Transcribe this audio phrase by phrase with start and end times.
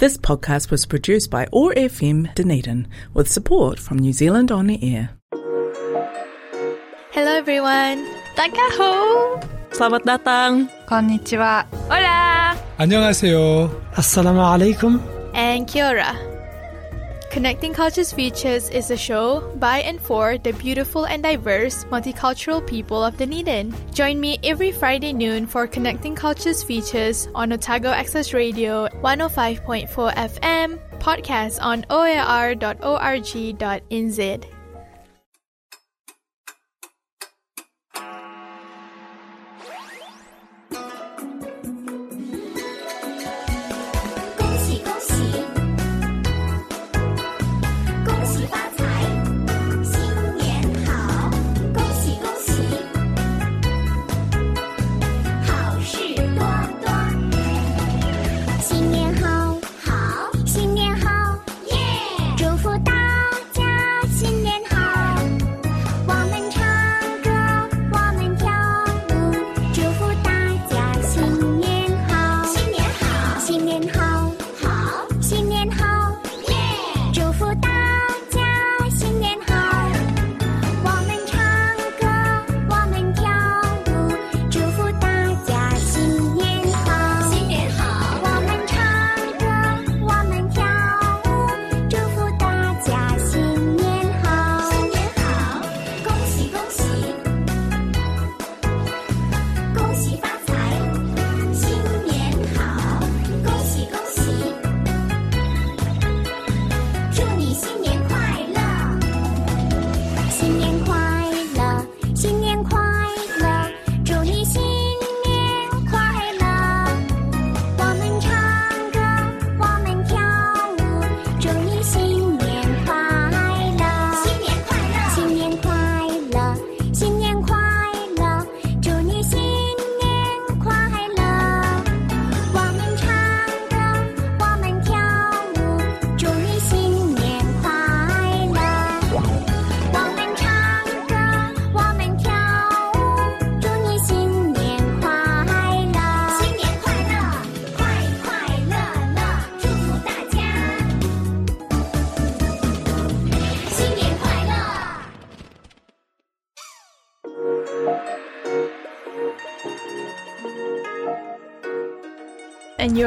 [0.00, 4.80] This podcast was produced by OAR FM Dunedin with support from New Zealand On the
[4.80, 5.10] Air.
[7.12, 8.08] Hello everyone.
[8.32, 9.36] Dakaho.
[9.76, 10.72] Selamat datang.
[10.88, 11.68] Konnichiwa.
[11.92, 12.56] Hola.
[12.80, 13.68] 안녕하세요.
[13.92, 15.04] Assalamu alaikum.
[15.36, 16.29] And kia ora.
[17.30, 23.04] Connecting Cultures Features is a show by and for the beautiful and diverse multicultural people
[23.04, 23.72] of Dunedin.
[23.94, 30.80] Join me every Friday noon for Connecting Cultures Features on Otago Access Radio 105.4 FM,
[30.98, 32.60] podcast on oar.org.nz.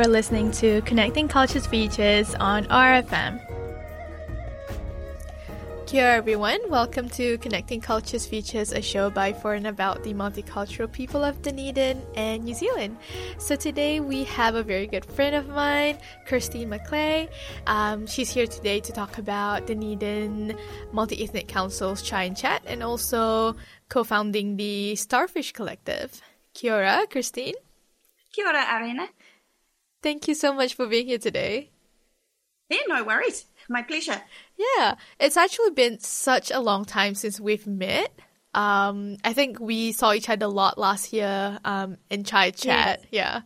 [0.04, 3.40] you're listening to Connecting Cultures Features on RFM.
[5.88, 6.60] Kia everyone.
[6.68, 11.42] Welcome to Connecting Cultures Features, a show by, for, and about the multicultural people of
[11.42, 12.98] Dunedin and New Zealand.
[13.38, 17.30] So today we have a very good friend of mine, Kirsty McClay.
[17.66, 20.58] Um, she's here today to talk about Dunedin
[20.92, 23.56] Multi-Ethnic Council's Chai and Chat and also
[23.88, 26.22] co-founding the Starfish Collective.
[26.54, 27.56] Kia ora, Christine.
[28.34, 29.08] Kia ora, Arena.
[30.04, 31.72] Thank you so much for being here today.
[32.70, 33.46] Yeah, no worries.
[33.70, 34.22] My pleasure.
[34.58, 38.12] Yeah, it's actually been such a long time since we've met.
[38.54, 43.06] Um, I think we saw each other a lot last year um, in Chai Chat.
[43.12, 43.42] Yeah.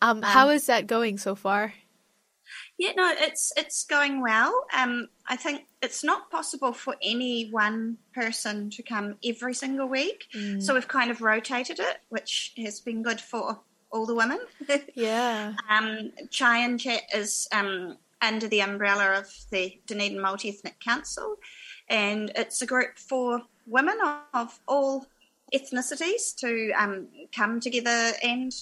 [0.00, 1.74] Um, how is that going so far?
[2.78, 4.66] Yeah, no, it's it's going well.
[4.76, 10.24] Um, I think it's not possible for any one person to come every single week,
[10.58, 13.60] so we've kind of rotated it, which has been good for
[13.92, 14.40] all the women.
[14.94, 15.54] Yeah.
[15.68, 21.36] um, Chai and Chat is um, under the umbrella of the Dunedin Multi Ethnic Council,
[21.88, 25.06] and it's a group for women of, of all
[25.54, 28.12] ethnicities to um, come together.
[28.22, 28.52] And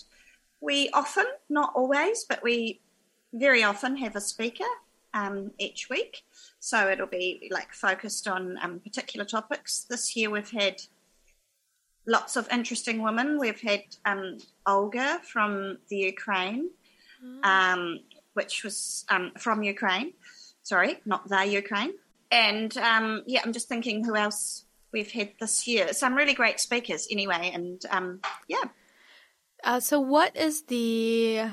[0.61, 2.81] we often, not always, but we
[3.33, 4.65] very often have a speaker
[5.15, 6.23] um, each week.
[6.59, 9.87] So it'll be like focused on um, particular topics.
[9.89, 10.83] This year we've had
[12.07, 13.39] lots of interesting women.
[13.39, 16.71] We've had um, Olga from the Ukraine,
[17.43, 18.01] um,
[18.35, 20.13] which was um, from Ukraine.
[20.63, 21.93] Sorry, not the Ukraine.
[22.31, 25.93] And um, yeah, I'm just thinking who else we've had this year.
[25.93, 27.51] Some really great speakers, anyway.
[27.53, 28.65] And um, yeah,
[29.63, 31.51] Uh, so what is the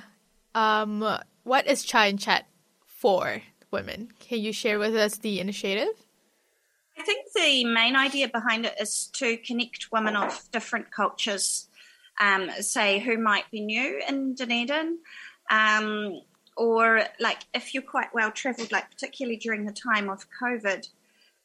[0.55, 1.03] um,
[1.43, 2.45] what is Chai and Chat
[2.85, 4.09] for women?
[4.19, 6.06] Can you share with us the initiative?
[6.97, 11.67] I think the main idea behind it is to connect women of different cultures,
[12.19, 14.97] um, say who might be new in Dunedin,
[15.51, 16.21] um,
[16.55, 20.89] or like if you're quite well travelled, like particularly during the time of COVID,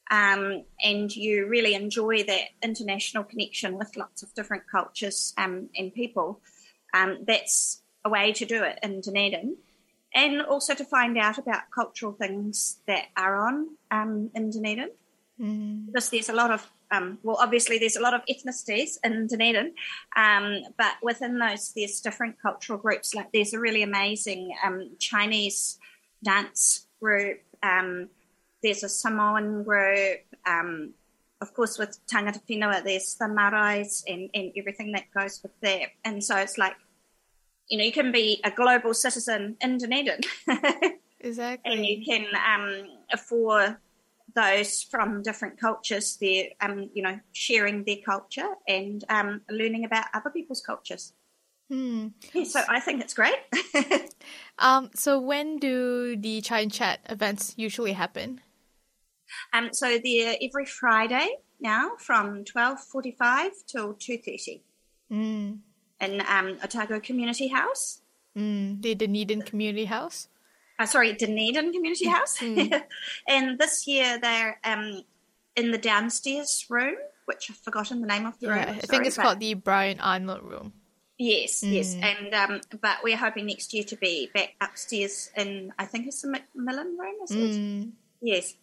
[0.09, 5.93] um, and you really enjoy that international connection with lots of different cultures um, and
[5.93, 6.41] people,
[6.93, 9.57] um, that's a way to do it in Dunedin.
[10.15, 14.89] and also to find out about cultural things that are on um, in Dunedin.
[15.39, 15.87] Mm.
[15.87, 19.73] Because there's a lot of, um, well, obviously there's a lot of ethnicities in Dunedin,
[20.15, 23.15] um, but within those there's different cultural groups.
[23.15, 25.79] Like there's a really amazing um, Chinese
[26.23, 27.41] dance group.
[27.61, 28.09] Um,
[28.61, 30.21] there's a Samoan group.
[30.45, 30.93] Um,
[31.41, 35.89] of course, with Tangata Whenua, there's the Marais and, and everything that goes with that.
[36.05, 36.75] And so it's like,
[37.67, 40.21] you know, you can be a global citizen in Dunedin
[41.19, 41.71] Exactly.
[41.71, 43.79] and you can, um, for
[44.35, 50.05] those from different cultures, they're, um, you know, sharing their culture and um, learning about
[50.13, 51.13] other people's cultures.
[51.69, 52.07] Hmm.
[52.33, 53.35] Yeah, so I think it's great.
[54.59, 58.39] Um, so when do the Chai and Chat events usually happen?
[59.51, 61.27] um, so they're every Friday
[61.59, 64.61] now from 12.45 till 2.30
[65.11, 65.59] Mm.
[66.01, 68.01] in um, Otago Community House.
[68.37, 68.81] Mm.
[68.81, 70.27] The Dunedin Community House.
[70.79, 72.41] Uh, sorry, Dunedin Community House.
[73.27, 75.03] and this year they're um,
[75.55, 78.75] in the downstairs room, which I've forgotten the name of the Yeah, room.
[78.81, 80.73] I think it's but- called the Brian Arnold Room.
[81.19, 85.85] Yes, yes, and um, but we're hoping next year to be back upstairs in I
[85.85, 87.15] think it's the Macmillan room.
[87.23, 87.35] Is it?
[87.37, 87.91] Mm.
[88.19, 88.55] Yes,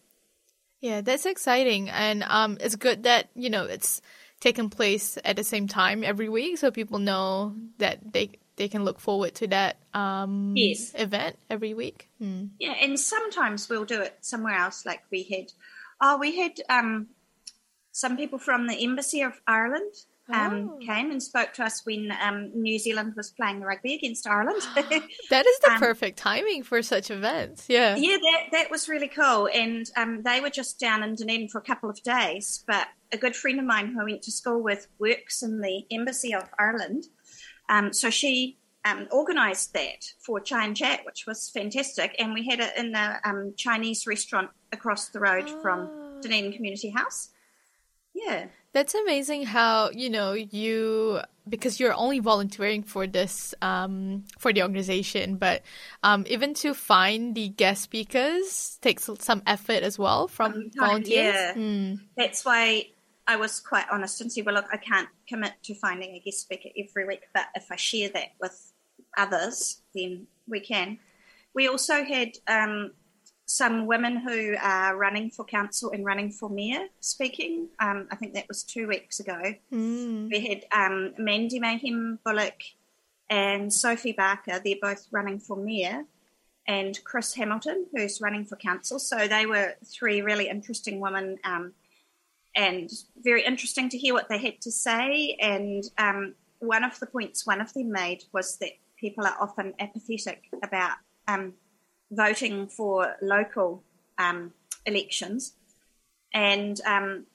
[0.81, 4.01] Yeah, that's exciting, and um, it's good that you know it's
[4.41, 8.31] taken place at the same time every week, so people know that they
[8.61, 10.93] they can look forward to that um Yes.
[10.95, 11.99] event every week.
[12.21, 12.49] Mm.
[12.59, 14.85] yeah, and sometimes we'll do it somewhere else.
[14.85, 15.47] Like we had,
[15.99, 17.07] oh, we had um,
[17.91, 19.93] some people from the Embassy of Ireland.
[20.31, 20.77] Um, Oh.
[20.85, 24.61] Came and spoke to us when um, New Zealand was playing rugby against Ireland.
[25.29, 27.65] That is the Um, perfect timing for such events.
[27.67, 27.95] Yeah.
[27.97, 31.57] Yeah, that that was really cool, and um, they were just down in Dunedin for
[31.57, 32.63] a couple of days.
[32.67, 35.77] But a good friend of mine who I went to school with works in the
[35.91, 37.03] Embassy of Ireland,
[37.69, 42.45] um, so she um, organised that for Chai and Chat, which was fantastic, and we
[42.47, 45.61] had it in the um, Chinese restaurant across the road Oh.
[45.61, 47.29] from Dunedin Community House.
[48.13, 54.51] Yeah, That's amazing how, you know, you because you're only volunteering for this um for
[54.53, 55.63] the organization, but
[56.03, 61.33] um even to find the guest speakers takes some effort as well from volunteers.
[61.35, 61.53] yeah.
[61.55, 61.99] Mm.
[62.17, 62.87] that's why
[63.27, 66.41] I was quite honest and said, well, look, I can't commit to finding a guest
[66.41, 68.73] speaker every week, but if I share that with
[69.17, 70.99] others, then we can.
[71.53, 72.91] We also had um,
[73.45, 77.67] some women who are running for council and running for mayor speaking.
[77.79, 79.55] Um, I think that was two weeks ago.
[79.71, 80.29] Mm.
[80.31, 82.61] We had um, Mandy Mayhem Bullock
[83.29, 84.61] and Sophie Barker.
[84.63, 86.05] They're both running for mayor,
[86.67, 88.99] and Chris Hamilton, who's running for council.
[88.99, 91.73] So they were three really interesting women, um,
[92.55, 95.37] and very interesting to hear what they had to say.
[95.39, 99.73] And um, one of the points one of them made was that people are often
[99.79, 101.53] apathetic about um,
[102.11, 103.83] voting for local
[104.17, 104.53] um,
[104.85, 105.53] elections,
[106.33, 107.25] and um,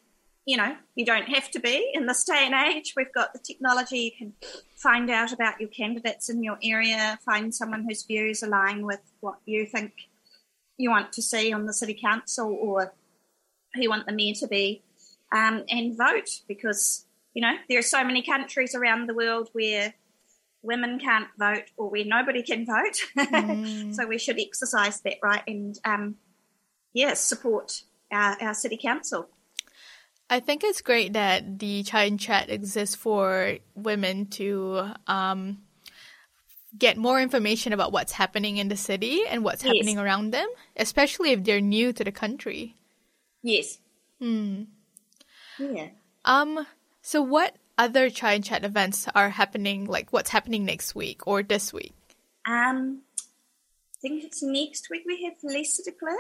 [0.47, 2.95] you know, you don't have to be in this day and age.
[2.97, 3.99] We've got the technology.
[3.99, 4.33] You can
[4.77, 9.39] find out about your candidates in your area, find someone whose views align with what
[9.45, 9.93] you think
[10.79, 12.95] you want to see on the city council or
[13.75, 14.83] who you want the mayor to be,
[15.33, 19.95] um, and vote because, you know, there are so many countries around the world where
[20.63, 23.93] women can't vote or where nobody can vote.
[23.95, 26.17] so we should exercise that right and, um,
[26.93, 29.29] yeah, support our, our city council.
[30.29, 35.59] I think it's great that the Chai and Chat exists for women to um,
[36.77, 39.75] get more information about what's happening in the city and what's Yes.
[39.75, 42.75] happening around them, especially if they're new to the country.
[43.43, 43.79] Yes.
[44.21, 44.65] Hmm.
[45.59, 45.89] Yeah.
[46.25, 46.67] Um.
[47.03, 49.87] So, what other Chai and Chat events are happening?
[49.87, 51.95] Like, what's happening next week or this week?
[52.47, 56.17] Um, I think it's next week we have Lisa de Klerk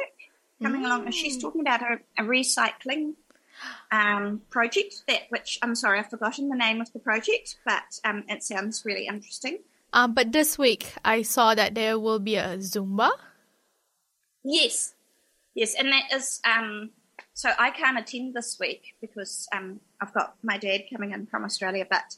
[0.62, 3.14] coming along, and she's talking about a, a recycling
[3.90, 5.02] um, project.
[5.08, 8.84] That which I'm sorry, I've forgotten the name of the project, but um, it sounds
[8.84, 9.58] really interesting.
[9.92, 10.14] Um.
[10.14, 13.10] But this week, I saw that there will be a Zumba.
[14.42, 14.94] Yes,
[15.54, 16.90] yes, and that is um.
[17.36, 21.44] So I can't attend this week because um I've got my dad coming in from
[21.44, 22.16] Australia, but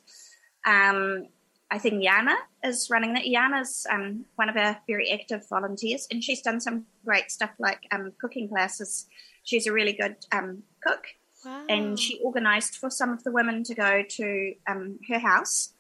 [0.65, 1.27] um
[1.71, 3.25] I think Yana is running that.
[3.25, 7.83] Yana's um one of our very active volunteers, and she's done some great stuff like
[7.91, 9.07] um cooking classes.
[9.43, 11.05] She's a really good um cook,
[11.45, 11.65] Wow.
[11.69, 15.73] and she organised for some of the women to go to um, her house.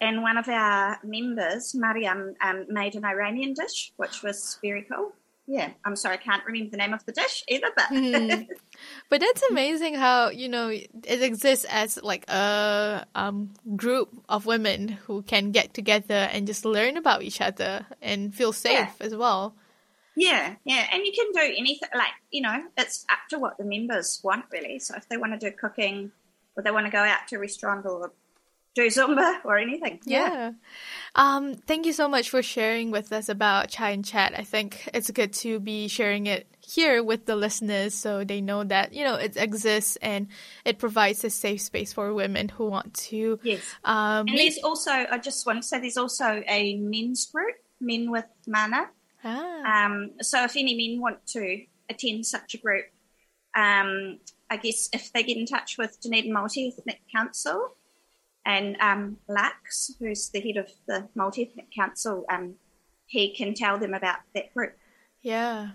[0.00, 5.12] And one of our members, Mariam, um, made an Iranian dish, which was very cool.
[5.46, 8.48] Yeah, I'm sorry, I can't remember the name of the dish either, but Mm.
[9.08, 10.90] But that's amazing how, you know, it
[11.22, 16.96] exists as like a um, group of women who can get together and just learn
[16.96, 19.06] about each other and feel safe Yeah.
[19.06, 19.54] as well.
[20.16, 21.88] yeah, yeah, and you can do anything.
[21.94, 24.78] Like you know, it's up to what the members want really.
[24.78, 26.10] So if they want to do cooking,
[26.56, 28.12] or they want to go out to a restaurant or
[28.74, 30.52] do Zumba or anything, Yeah.
[31.14, 34.34] Um, thank you so much for sharing with us about Chai and Chat.
[34.36, 38.64] I think it's good to be sharing it here with the listeners so they know
[38.64, 40.26] that, you know, it exists and
[40.64, 43.62] it provides a safe space for women who want to yes.
[43.84, 48.10] um, And there's also, I just want to say, there's also a men's group, Men
[48.10, 48.88] with Mana.
[49.22, 52.86] Ah, Um, so if any men want to attend such a group,
[53.54, 54.18] um,
[54.50, 57.76] I guess if they get in touch with Dunedin Multi Ethnic Council
[58.44, 62.54] and um, Lax, who's the head of the Multi Ethnic Council, um,
[63.06, 64.76] he can tell them about that group.
[65.20, 65.70] yeah.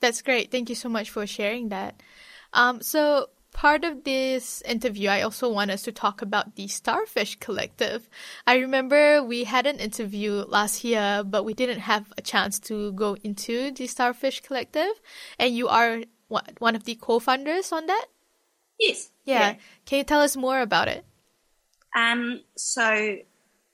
[0.00, 0.50] That's great.
[0.50, 2.02] Thank you so much for sharing that.
[2.52, 7.36] Um, so part of this interview, I also want us to talk about the Starfish
[7.36, 8.06] Collective.
[8.46, 12.92] I remember we had an interview last year, but we didn't have a chance to
[12.92, 14.92] go into the Starfish Collective.
[15.38, 16.02] And you are
[16.58, 18.04] one of the co-founders on that?
[18.78, 19.10] Yes.
[19.24, 19.54] Yeah.
[19.86, 21.06] Can you tell us more about it?
[21.94, 23.18] Um, so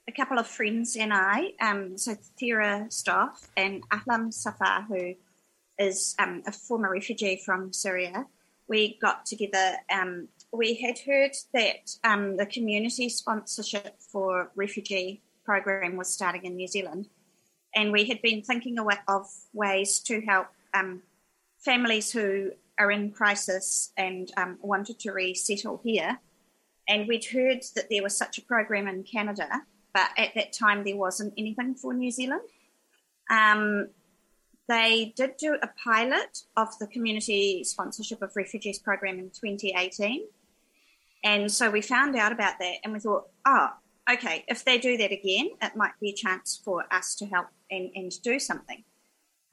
[0.07, 5.15] a couple of friends and I, um, so Thera Stoff and Ahlam Safar, who
[5.79, 8.25] is um, a former refugee from Syria,
[8.67, 9.75] we got together.
[9.91, 16.55] Um, we had heard that um, the community sponsorship for refugee program was starting in
[16.55, 17.09] New Zealand,
[17.75, 21.01] and we had been thinking of, of ways to help um,
[21.59, 26.19] families who are in crisis and um, wanted to resettle here.
[26.91, 29.47] And we'd heard that there was such a program in Canada,
[29.93, 32.41] but at that time there wasn't anything for New Zealand.
[33.29, 33.87] Um,
[34.67, 40.25] they did do a pilot of the community sponsorship of refugees program in 2018.
[41.23, 43.69] And so we found out about that and we thought, oh,
[44.11, 47.47] okay, if they do that again, it might be a chance for us to help
[47.69, 48.83] and, and do something.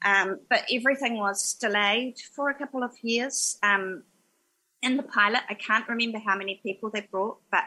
[0.03, 3.57] Um, but everything was delayed for a couple of years.
[3.63, 4.03] Um,
[4.81, 7.63] in the pilot, I can't remember how many people they brought, but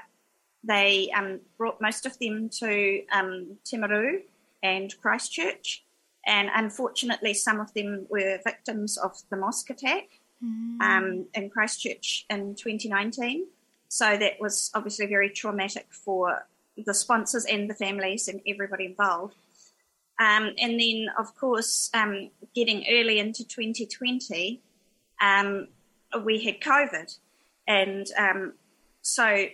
[0.65, 4.23] they um, brought most of them to um, Timaru
[4.63, 5.85] and Christchurch.
[6.25, 10.09] And unfortunately, some of them were victims of the mosque attack
[10.81, 13.47] um, in Christchurch in 2019.
[13.89, 19.35] So that was obviously very traumatic for the sponsors and the families and everybody involved.
[20.19, 24.61] Um, and then, of course, um, getting early into 2020,
[25.21, 25.69] um,
[26.25, 27.17] we had COVID.
[27.67, 28.55] And um,
[29.01, 29.47] so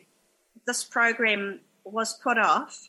[0.67, 2.89] this program was put off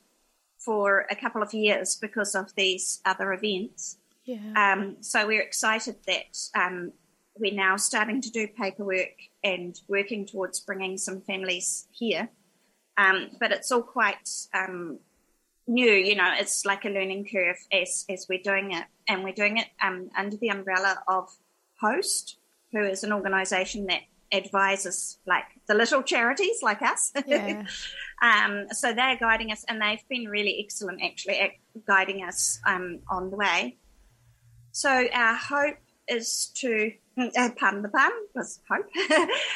[0.58, 3.98] for a couple of years because of these other events.
[4.26, 4.38] Yeah.
[4.56, 6.92] Um, so we're excited that um,
[7.38, 12.30] we're now starting to do paperwork and working towards bringing some families here.
[12.98, 15.00] Um, but it's all quite um,
[15.66, 18.84] new, you know, it's like a learning curve as, as we're doing it.
[19.08, 21.30] And we're doing it um, under the umbrella of
[21.80, 22.36] HOST,
[22.72, 27.12] who is an organisation that advises like the little charities like us.
[27.26, 27.66] Yeah.
[28.22, 31.52] um, so they're guiding us, and they've been really excellent actually at
[31.88, 33.78] guiding us um, on the way.
[34.72, 38.86] So our hope is to, uh, pardon the pun, was hope.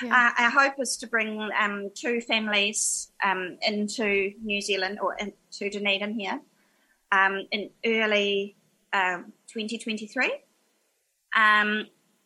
[0.03, 5.69] uh, our hope is to bring um, two families um, into New Zealand or into
[5.69, 6.39] Dunedin here
[7.11, 8.55] um, in early
[8.93, 10.31] um 2023.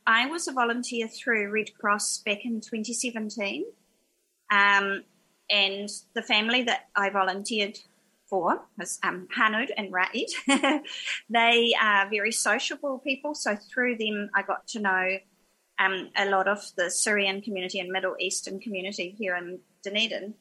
[0.08, 3.66] I was a volunteer through Red Cross back in 2017.
[4.50, 5.04] Um,
[5.50, 7.78] and the family that I volunteered
[8.30, 10.30] for was um, Hanud and Raid.
[11.30, 13.36] they are very sociable people.
[13.36, 15.18] So through them, I got to know
[15.78, 20.36] um, a lot of the Syrian community and Middle Eastern community here in Dunedin.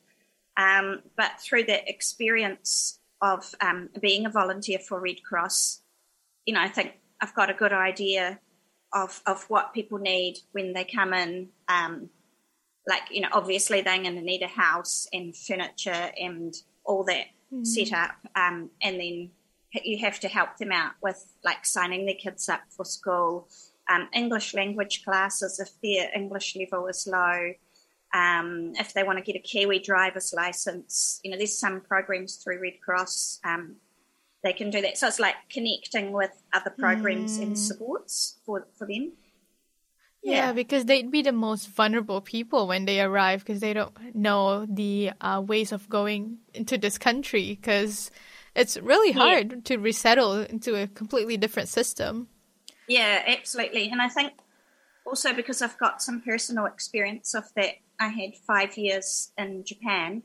[0.57, 5.83] Um, but through that experience of um, being a volunteer for Red Cross,
[6.47, 8.39] you know, I think I've got a good idea
[8.97, 11.50] of, of what people need when they come in.
[11.69, 12.09] Um,
[12.87, 17.26] like, you know, obviously they're going to need a house and furniture and all that
[17.62, 18.15] set up.
[18.35, 19.31] Um, and then
[19.85, 23.49] you have to help them out with like signing their kids up for school,
[23.88, 27.53] um, English language classes if their English level is low.
[28.15, 32.37] Um, if they want to get a Kiwi driver's license, you know, there's some programs
[32.37, 33.41] through Red Cross.
[33.45, 33.76] Um,
[34.47, 34.97] they can do that.
[34.97, 39.12] So it's like connecting with other programs and supports for, for them.
[40.23, 44.67] Yeah, because they'd be the most vulnerable people when they arrive because they don't know
[44.67, 48.11] the uh, ways of going into this country because
[48.55, 49.23] it's really Yeah.
[49.25, 52.29] hard to resettle into a completely different system.
[52.88, 53.88] Yeah, absolutely.
[53.91, 54.33] And I think
[55.05, 60.23] also because I've got some personal experience of that, I had five years in Japan,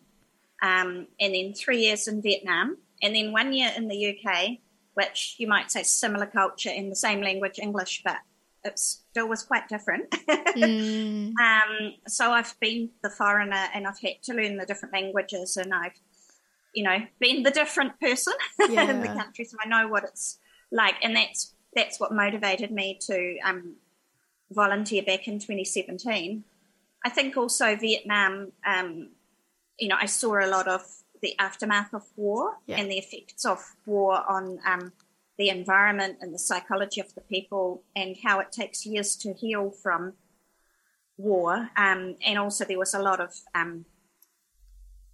[0.62, 4.58] um, and then three years in Vietnam, and then one year in the UK,
[4.94, 8.18] which you might say similar culture in the same language, English, but
[8.64, 10.10] it still was quite different.
[10.12, 11.34] Mm.
[11.42, 15.74] um, so I've been the foreigner and I've had to learn the different languages and
[15.74, 16.00] I've,
[16.76, 19.46] you know, been the different person in the country.
[19.46, 20.38] So I know what it's
[20.72, 20.96] like.
[21.02, 23.76] And that's, that's what motivated me to um,
[24.52, 26.44] volunteer back in 2017.
[27.04, 29.10] I think also Vietnam, um,
[29.80, 30.86] you know, I saw a lot of
[31.22, 32.78] the aftermath of war Yeah.
[32.80, 34.92] and the effects of war on um,
[35.38, 39.72] the environment and the psychology of the people and how it takes years to heal
[39.72, 40.14] from
[41.18, 41.70] war.
[41.78, 43.86] Um, and also there was a lot of um,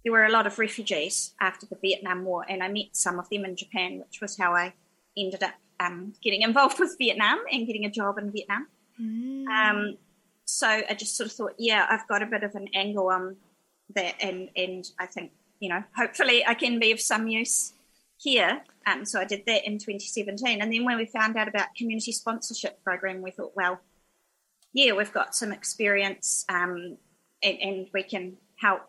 [0.04, 3.28] there were a lot of refugees after the Vietnam War, and I met some of
[3.28, 4.72] them in Japan, which was how I
[5.16, 8.66] ended up um, getting involved with Vietnam and getting a job in Vietnam.
[9.52, 9.96] Um,
[10.44, 13.36] so I just sort of thought, yeah, I've got a bit of an angle on
[13.94, 17.72] that, and and I think you know, hopefully, I can be of some use
[18.16, 18.62] here.
[18.86, 22.12] Um, so I did that in 2017, and then when we found out about community
[22.12, 23.80] sponsorship program, we thought, well,
[24.72, 26.96] yeah, we've got some experience, um,
[27.42, 28.82] and, and we can help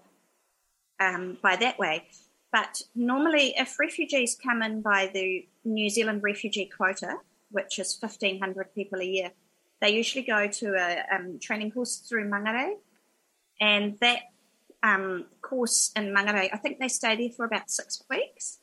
[0.99, 2.07] um, by that way.
[2.51, 7.17] But normally, if refugees come in by the New Zealand refugee quota,
[7.51, 9.31] which is 1,500 people a year,
[9.81, 12.73] they usually go to a um, training course through Mangere.
[13.61, 14.19] And that
[14.83, 18.59] um, course in Mangere, I think they stay there for about six weeks,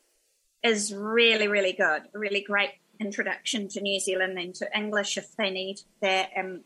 [0.63, 2.03] is really, really good.
[2.15, 2.71] A really great
[3.01, 6.63] introduction to New Zealand and to English if they need that, um,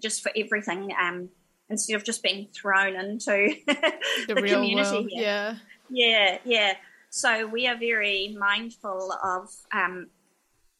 [0.00, 1.28] just for everything, um,
[1.70, 3.92] instead of just being thrown into the,
[4.28, 5.10] the, real community world.
[5.10, 5.56] Yeah.
[5.88, 6.74] Yeah, yeah.
[7.10, 10.08] So we are very mindful of um,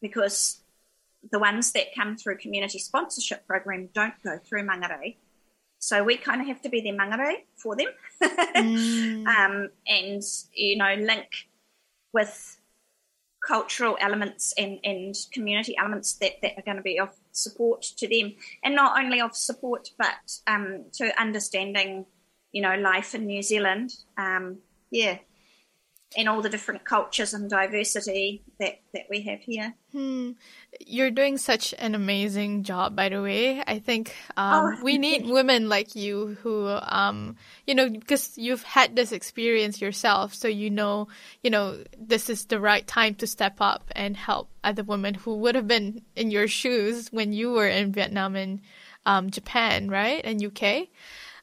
[0.01, 0.61] because
[1.31, 5.15] the ones that come through community sponsorship program don't go through Mangere.
[5.87, 7.87] So we kind of have to be their Mangere for them
[9.25, 10.21] um, and,
[10.53, 11.29] you know, link
[12.11, 12.59] with
[13.47, 18.05] cultural elements and, and community elements that, that are going to be of support to
[18.05, 18.33] them.
[18.65, 22.05] And not only of support, but um, to understanding,
[22.51, 23.95] you know, life in New Zealand.
[24.17, 24.57] Um,
[24.91, 25.19] yeah.
[26.15, 29.75] And all the different cultures and diversity that, that we have here.
[30.79, 33.61] You're doing such an amazing job, by the way.
[33.65, 38.63] I think um, Oh, we need women like you who, um, you know, because you've
[38.63, 41.07] had this experience yourself, so you know,
[41.43, 45.35] you know, this is the right time to step up and help other women who
[45.37, 48.61] would have been in your shoes when you were in Vietnam and
[49.05, 50.87] um, Japan, right, and UK.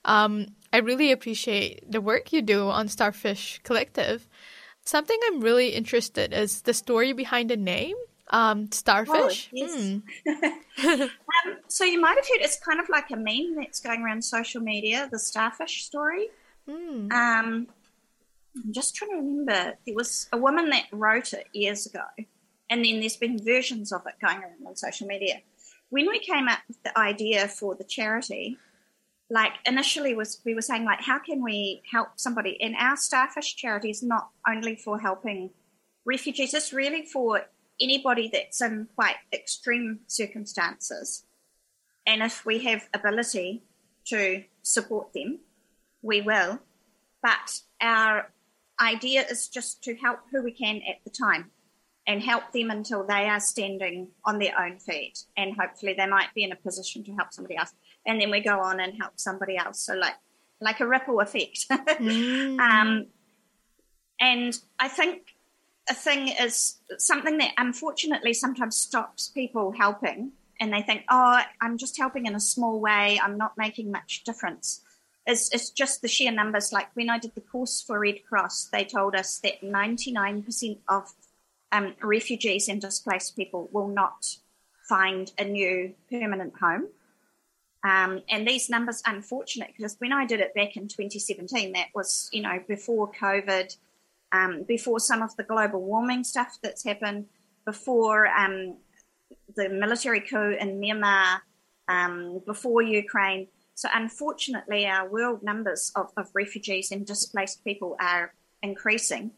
[0.05, 4.27] Um, I really appreciate the work you do on Starfish Collective.
[4.85, 7.95] Something I'm really interested is the story behind the name,
[8.31, 9.51] um, Starfish.
[9.53, 10.01] yes.
[10.77, 11.03] Hmm.
[11.47, 14.23] Um, so you might have heard it's kind of like a meme that's going around
[14.25, 16.29] social media, the starfish story.
[16.69, 17.13] Hmm.
[17.13, 17.69] Um,
[18.57, 19.79] I'm just trying to remember.
[19.87, 22.03] There was a woman that wrote it years ago,
[22.69, 25.43] and then there's been versions of it going around on social media.
[25.91, 28.59] When we came up with the idea for the charity,
[29.31, 32.61] like initially was we were saying like how can we help somebody?
[32.61, 35.51] And our starfish charity is not only for helping
[36.05, 37.43] refugees it's really for
[37.81, 41.25] anybody that's in quite extreme circumstances.
[42.07, 43.65] And if we have ability
[44.07, 45.41] to support them
[46.05, 46.61] we will.
[47.23, 48.31] But our
[48.81, 51.51] idea is just to help who we can at the time
[52.07, 55.25] and help them until they are standing on their own feet.
[55.37, 57.73] And hopefully they might be in a position to help somebody else
[58.07, 59.81] and then we go on and help somebody else.
[59.81, 60.15] So like
[60.61, 61.67] like a ripple effect.
[62.01, 63.07] Um,
[64.21, 65.35] and i think
[65.91, 71.77] a thing is something that unfortunately sometimes stops people helping and they think oh i'm
[71.77, 73.21] just helping in a small way.
[73.23, 74.83] I'm not making much difference.
[75.27, 76.73] It's, it's just the sheer numbers.
[76.73, 81.13] Like when i did the course for red cross they told us that 99% of
[81.73, 84.37] um, refugees and displaced people will not
[84.89, 86.89] find a new permanent home
[87.85, 92.31] um, and these numbers, unfortunate, because when I did it back in 2017, that was,
[92.33, 93.77] you know, before COVID,
[94.33, 97.27] um, before some of the global warming stuff that's happened,
[97.67, 98.79] before um,
[99.55, 101.41] the military coup in Myanmar,
[101.87, 103.49] um, before Ukraine.
[103.75, 109.33] So, unfortunately, our world numbers of, of refugees and displaced people are increasing.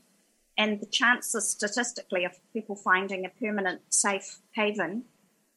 [0.56, 5.04] And the chances statistically of people finding a permanent safe haven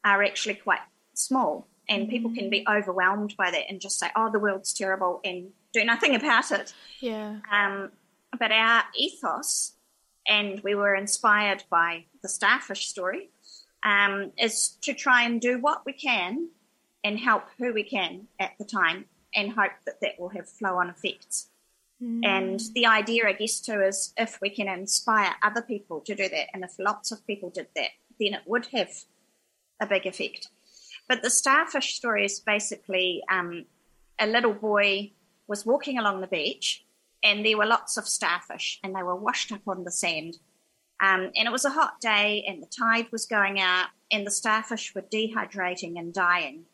[0.04, 0.82] are actually quite
[1.14, 5.20] small and people can be overwhelmed by that and just say, "Oh, the world's terrible,"
[5.24, 6.74] and do nothing about it.
[7.00, 7.40] Yeah.
[7.52, 7.92] Um,
[8.38, 9.74] but our ethos,
[10.28, 13.30] and we were inspired by the starfish story,
[13.84, 16.50] um, is to try and do what we can
[17.04, 20.78] and help who we can at the time and hope that that will have flow
[20.78, 21.50] on effects.
[22.24, 26.30] And the idea, I guess, too, is if we can inspire other people to do
[26.30, 28.90] that, and if lots of people did that, then it would have
[29.82, 30.48] a big effect.
[31.10, 33.66] But the starfish story is basically um,
[34.20, 35.12] a little boy
[35.48, 36.86] was walking along the beach,
[37.24, 40.38] and there were lots of starfish, and they were washed up on the sand.
[41.02, 44.32] Um, and it was a hot day, and the tide was going out, and the
[44.32, 46.66] starfish were dehydrating and dying.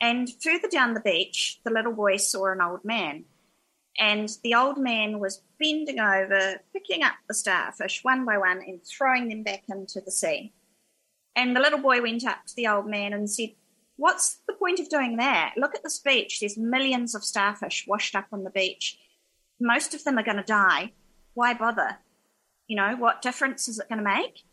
[0.00, 3.26] And further down the beach, the little boy saw an old man.
[3.98, 8.80] And the old man was bending over, picking up the starfish one by one and
[8.82, 10.54] throwing them back into the sea.
[11.34, 13.50] And the little boy went up to the old man and said,
[13.96, 15.54] What's the point of doing that?
[15.56, 16.40] Look at this beach.
[16.40, 18.98] There's millions of starfish washed up on the beach.
[19.60, 20.92] Most of them are going to die.
[21.34, 21.98] Why bother?
[22.66, 24.44] You know, what difference is it going to make?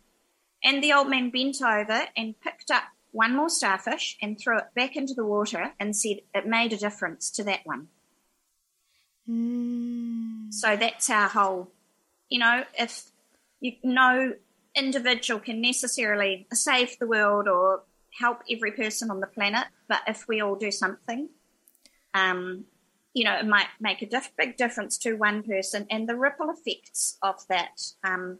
[0.62, 4.74] And the old man bent over and picked up one more starfish and threw it
[4.76, 7.88] back into the water and said it made a difference to that one.
[9.28, 10.52] Mm.
[10.52, 11.72] So that's our whole,
[12.28, 13.04] you know, if
[13.60, 14.34] you, no
[14.84, 17.82] individual can necessarily save the world or
[18.18, 21.28] help every person on the planet, but if we all do something,
[22.14, 22.64] um,
[23.14, 26.50] you know, it might make a diff- big difference to one person, and the ripple
[26.50, 28.38] effects of that, um,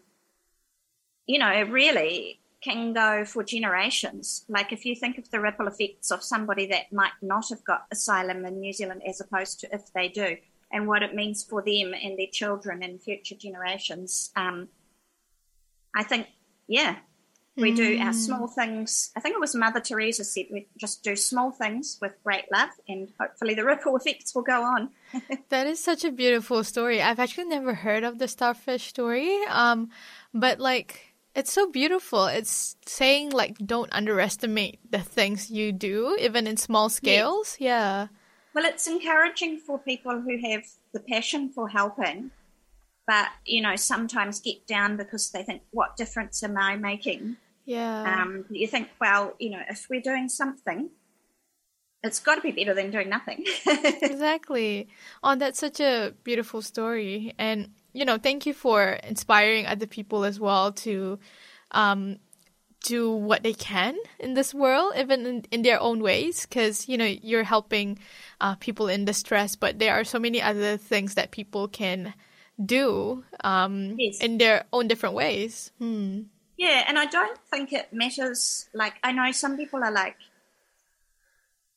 [1.27, 4.45] you know, really can go for generations.
[4.49, 7.87] Like if you think of the ripple effects of somebody that might not have got
[7.91, 10.37] asylum in New Zealand as opposed to if they do,
[10.73, 14.31] and what it means for them and their children and future generations.
[14.37, 14.69] Um,
[15.95, 16.29] I think,
[16.69, 16.97] yeah,
[17.57, 19.11] we do our small things.
[19.17, 22.71] I think it was Mother Teresa said we just do small things with great love,
[22.89, 24.91] and hopefully the ripple effects will go on.
[25.51, 27.03] That is such a beautiful story.
[27.03, 29.37] I've actually never heard of the starfish story.
[29.49, 29.91] Um,
[30.33, 32.27] but like it's so beautiful.
[32.27, 37.57] It's saying like don't underestimate the things you do, even in small scales.
[37.59, 38.09] Yeah.
[38.55, 42.31] Well, it's encouraging for people who have the passion for helping,
[43.11, 48.23] but you know sometimes get down because they think, "What difference am I making?" Yeah.
[48.23, 50.91] Um, you think, well, you know, if we're doing something,
[52.05, 53.45] it's got to be better than doing nothing.
[53.67, 54.89] exactly.
[55.25, 57.35] Oh, that's such a beautiful story.
[57.37, 61.19] And, you know, thank you for inspiring other people as well to
[61.73, 62.19] um,
[62.85, 66.97] do what they can in this world, even in, in their own ways, because, you
[66.97, 67.99] know, you're helping
[68.41, 72.15] uh, people in distress, but there are so many other things that people can
[72.65, 74.21] do um, Yes.
[74.21, 75.71] in their own different ways.
[75.79, 76.23] Hmm.
[76.57, 78.69] Yeah, and I don't think it matters.
[78.75, 80.17] Like, I know some people are like,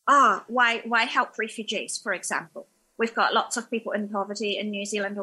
[0.08, 2.68] oh, why, why help refugees, for example?
[2.98, 5.18] We've got lots of people in poverty in New Zealand.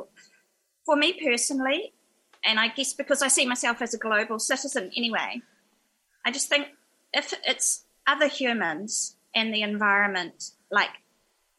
[0.87, 1.93] For me personally,
[2.45, 5.43] and I guess because I see myself as a global citizen anyway,
[6.25, 6.69] I just think
[7.13, 10.91] if it's other humans and the environment, like,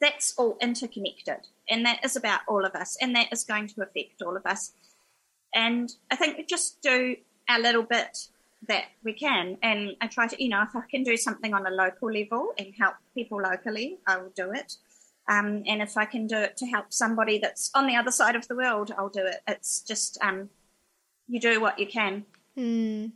[0.02, 1.48] that's all interconnected.
[1.70, 4.46] And that is about all of us, and that is going to affect all of
[4.46, 4.74] us.
[5.54, 7.16] And I think we just do
[7.50, 8.28] a little bit
[8.68, 9.58] that we can.
[9.62, 12.54] And I try to, you know, if I can do something on a local level
[12.58, 14.76] and help people locally, I will do it.
[15.30, 18.36] Um, and if I can do it to help somebody that's on the other side
[18.36, 19.38] of the world, I'll do it.
[19.48, 20.50] It's just um,
[21.28, 22.26] you do what you can.
[22.56, 23.08] Hmm.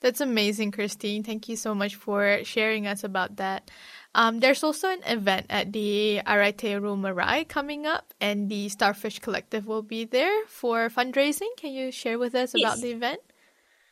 [0.00, 1.22] That's amazing, Christine.
[1.22, 3.70] Thank you so much for sharing us about that.
[4.14, 9.66] Um, there's also an event at the Araiteuru Marae coming up, and the Starfish Collective
[9.66, 11.48] will be there for fundraising.
[11.56, 13.20] Can you share with us about the event?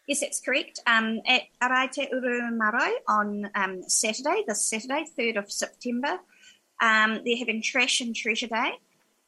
[0.06, 0.80] Yes, that's correct.
[0.86, 6.18] Um, at Araiteuru on um, Saturday, this Saturday, 3rd of September,
[6.80, 8.72] um, they're having Trash and Treasure Day.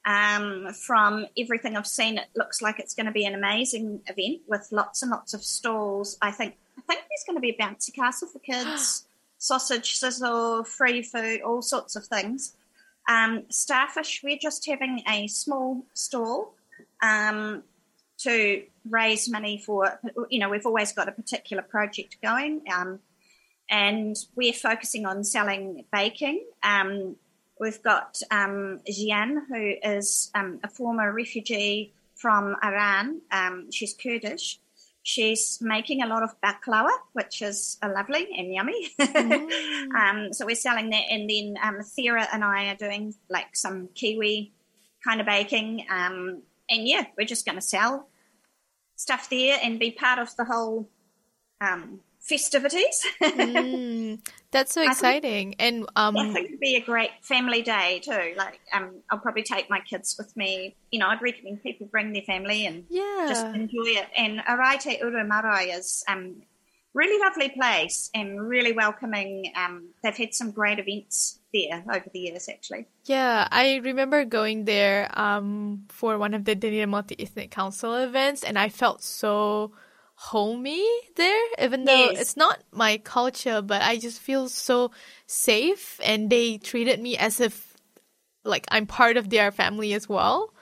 [0.06, 4.42] Um, from everything I've seen, it looks like it's going to be an amazing event
[4.46, 6.18] with lots and lots of stalls.
[6.20, 9.06] I think I think there's going to be a bouncy castle for kids,
[9.44, 12.56] sausage sizzle, free food, all sorts of things.
[13.06, 16.54] Um, starfish, we're just having a small stall
[17.02, 17.62] um,
[18.20, 22.62] to raise money for, you know, we've always got a particular project going.
[22.74, 23.00] Um,
[23.68, 26.46] and we're focusing on selling baking.
[26.62, 27.16] Um,
[27.60, 33.20] we've got um, Jian, who is um, a former refugee from Iran.
[33.30, 34.58] Um, she's Kurdish.
[35.06, 38.88] She's making a lot of baklava, which is uh, lovely and yummy.
[39.94, 43.90] um, so we're selling that, and then um, Thera and I are doing like some
[43.94, 44.54] kiwi
[45.04, 45.86] kind of baking.
[45.90, 48.08] Um, and yeah, we're just going to sell
[48.96, 50.88] stuff there and be part of the whole
[51.60, 53.04] um, festivities.
[53.22, 54.18] Mm,
[54.50, 55.54] that's so think- exciting.
[55.58, 58.34] And um, I think it'd be a great family day too.
[58.36, 60.74] Like, um, I'll probably take my kids with me.
[60.90, 64.06] You know, I'd recommend people bring their family and yeah, just enjoy it.
[64.16, 66.42] And Araiteuru Marae is um,
[66.94, 69.52] really lovely place and really welcoming.
[69.54, 72.86] Um, they've had some great events there over the years, actually.
[73.04, 78.42] Yeah, I remember going there um, for one of the Dunedin Multi Ethnic Council events,
[78.42, 79.72] and I felt so
[80.14, 82.20] homey there, even though Yes.
[82.20, 84.90] it's not my culture, but I just feel so
[85.26, 87.74] safe, and they treated me as if
[88.44, 90.52] like I'm part of their family as well.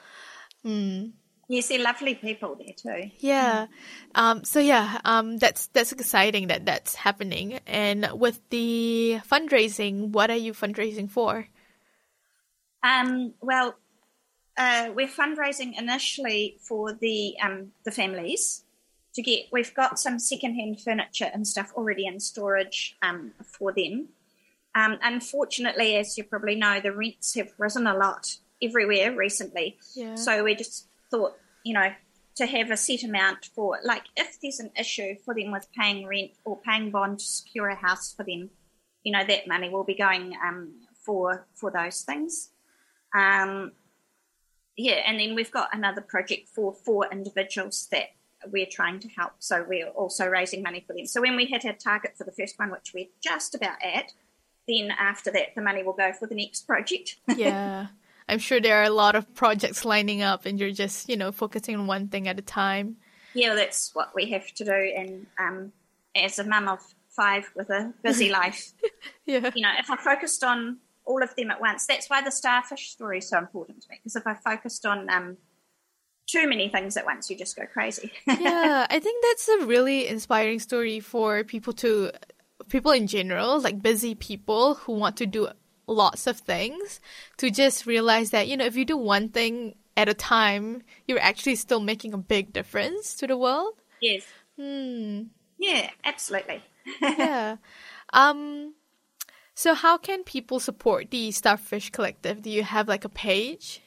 [1.49, 3.11] Yes, they're lovely people there too.
[3.19, 3.67] Yeah.
[4.15, 7.59] Um, so yeah, um, that's that's exciting that that's happening.
[7.67, 11.47] And with the fundraising, what are you fundraising for?
[12.81, 13.75] Um, well,
[14.57, 18.63] uh, we're fundraising initially for the um, the families
[19.15, 19.45] to get.
[19.51, 24.09] We've got some secondhand furniture and stuff already in storage um, for them.
[24.75, 29.77] Um, unfortunately, as you probably know, the rents have risen a lot everywhere recently.
[29.95, 30.15] Yeah.
[30.15, 31.93] So we just thought, you know,
[32.35, 36.07] to have a set amount for, like, if there's an issue for them with paying
[36.07, 38.49] rent or paying bond to secure a house for them,
[39.03, 40.73] you know, that money will be going um,
[41.05, 42.49] for for those things.
[43.15, 43.73] Um,
[44.75, 48.07] yeah, and then we've got another project for four individuals that
[48.51, 49.33] we're trying to help.
[49.39, 51.05] So we're also raising money for them.
[51.05, 54.11] So when we hit our target for the first one, which we're just about at,
[54.67, 57.17] then after that, the money will go for the next project.
[57.35, 57.87] yeah.
[58.29, 61.31] I'm sure there are a lot of projects lining up and you're just, you know,
[61.31, 62.95] focusing on one thing at a time.
[63.33, 64.71] yeah, that's what we have to do.
[64.71, 65.71] And um,
[66.15, 66.79] as a mum of
[67.09, 68.71] five with a busy life,
[69.25, 69.51] Yeah.
[69.53, 72.91] you know, if I focused on all of them at once, that's why the starfish
[72.91, 73.97] story is so important to me.
[74.01, 75.37] Because if I focused on um,
[76.27, 78.11] too many things at once, you just go crazy.
[78.27, 82.11] yeah, I think that's a really inspiring story for people to
[82.69, 85.49] people in general, like busy people who want to do
[85.87, 86.99] lots of things,
[87.37, 91.19] to just realize that, you know, if you do one thing at a time, you're
[91.19, 93.73] actually still making a big difference to the world.
[94.01, 94.23] yes.
[94.59, 95.23] Hmm.
[95.57, 96.61] Yeah, absolutely.
[97.01, 97.57] Yeah.
[98.13, 98.73] um
[99.55, 102.41] so how can people support the Starfish Collective?
[102.41, 103.81] Do you have like a page?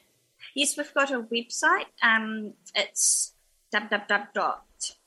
[0.56, 1.84] Yes, we've got a website.
[2.02, 3.34] Um, it's
[3.74, 4.54] www.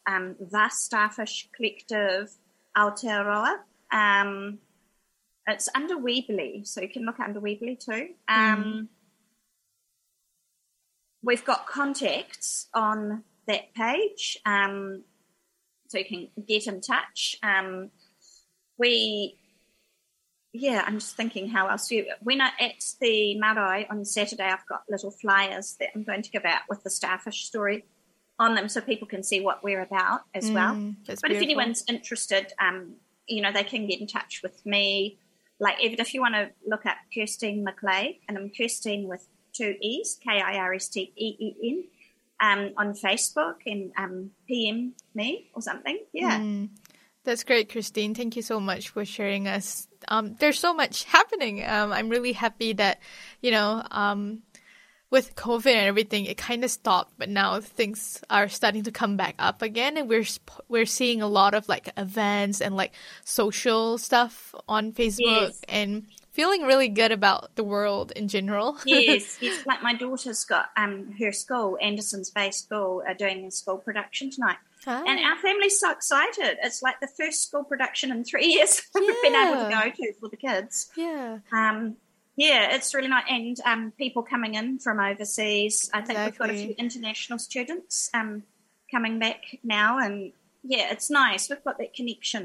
[0.08, 2.30] Um, the Starfish Collective
[2.78, 3.56] Aotearoa.
[3.92, 4.60] Um,
[5.48, 8.10] it's under Weebly, so you can look under Weebly too.
[8.28, 8.90] Um,
[11.24, 15.04] We've got contacts on that page, um,
[15.88, 17.36] so you can get in touch.
[17.42, 17.90] Um,
[18.78, 19.36] we
[20.54, 22.08] yeah, I'm just thinking how else you.
[22.22, 26.32] When I at the marae on Saturday, I've got little flyers that I'm going to
[26.32, 27.86] give out with the starfish story
[28.40, 30.74] on them, so people can see what we're about as well.
[30.74, 32.94] Mm, that's But if anyone's interested, um,
[33.28, 35.20] you know, they can get in touch with me.
[35.60, 39.76] Like even if you want to look up Kirsteen McClay, and I'm Kirsteen with two
[39.82, 41.84] E's, K I R S T E E N,
[42.42, 46.00] um, on Facebook and um, PM me or something.
[46.14, 46.40] Yeah.
[46.40, 46.70] Mm.
[47.30, 48.16] That's great, Christine.
[48.16, 49.88] Thank you so much for sharing us.
[50.08, 51.64] Um, there's so much happening.
[51.64, 52.98] Um, I'm really happy that,
[53.40, 54.42] you know, um,
[55.12, 59.16] with COVID and everything, it kind of stopped, but now things are starting to come
[59.16, 60.26] back up again, and we're
[60.70, 62.94] we're seeing a lot of like events and like
[63.26, 65.62] social stuff on Facebook, Yes.
[65.70, 66.08] and
[66.40, 68.78] feeling really good about the world in general.
[68.86, 69.66] yes, yes.
[69.66, 74.32] Like my daughter's got um her school, Anderson's Bay School, are doing a school production
[74.32, 75.04] tonight, Ah.
[75.06, 76.58] and our family's so excited.
[76.64, 80.14] It's like the first school production in three years we've been able to go to
[80.20, 80.90] for the kids.
[80.96, 81.98] yeah, Um,
[82.38, 85.90] yeah, it's really nice, and um, people coming in from overseas.
[85.94, 88.44] I think we've got a few international students um
[88.90, 90.32] coming back now, and
[90.64, 91.50] yeah, it's nice.
[91.50, 92.44] We've got that connection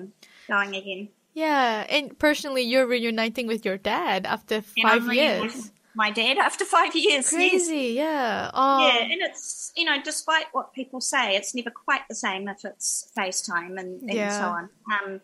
[0.48, 1.08] going again.
[1.34, 1.86] Yeah.
[1.88, 5.70] And personally, you're reuniting with your dad after five years.
[5.96, 7.06] My dad after five years.
[7.06, 7.30] yes.
[7.30, 8.50] Crazy, yeah.
[8.52, 12.48] Oh, Yeah, and it's you know, despite what people say, it's never quite the same
[12.48, 14.38] if it's FaceTime and, and Yeah.
[14.40, 14.68] so on.
[14.92, 15.20] Um,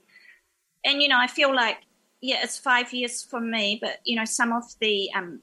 [0.84, 1.78] and you know, I feel like
[2.20, 5.40] yeah, it's five years for me, but you know, some of the um,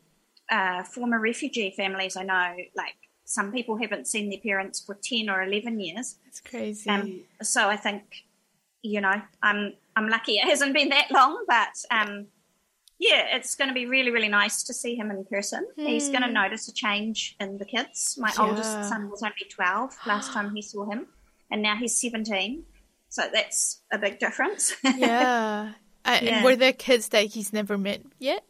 [0.50, 5.30] uh, former refugee families I know, like some people haven't seen their parents for ten
[5.30, 6.16] or eleven years.
[6.28, 6.90] It's crazy.
[6.90, 8.04] Um, so I think
[8.82, 12.28] you know, I'm I'm lucky it hasn't been that long, but um,
[13.00, 15.62] yeah, it's going to be really really nice to see him in person.
[15.76, 18.00] He's going to notice a change in the kids.
[18.26, 18.42] My Hmm.
[18.42, 18.48] Yeah.
[18.50, 21.02] oldest son was only twelve last time he saw him,
[21.52, 22.64] and now he's seventeen.
[23.10, 24.64] So that's a big difference.
[24.84, 25.74] yeah.
[26.06, 28.44] Uh, And were there kids that he's never met yet?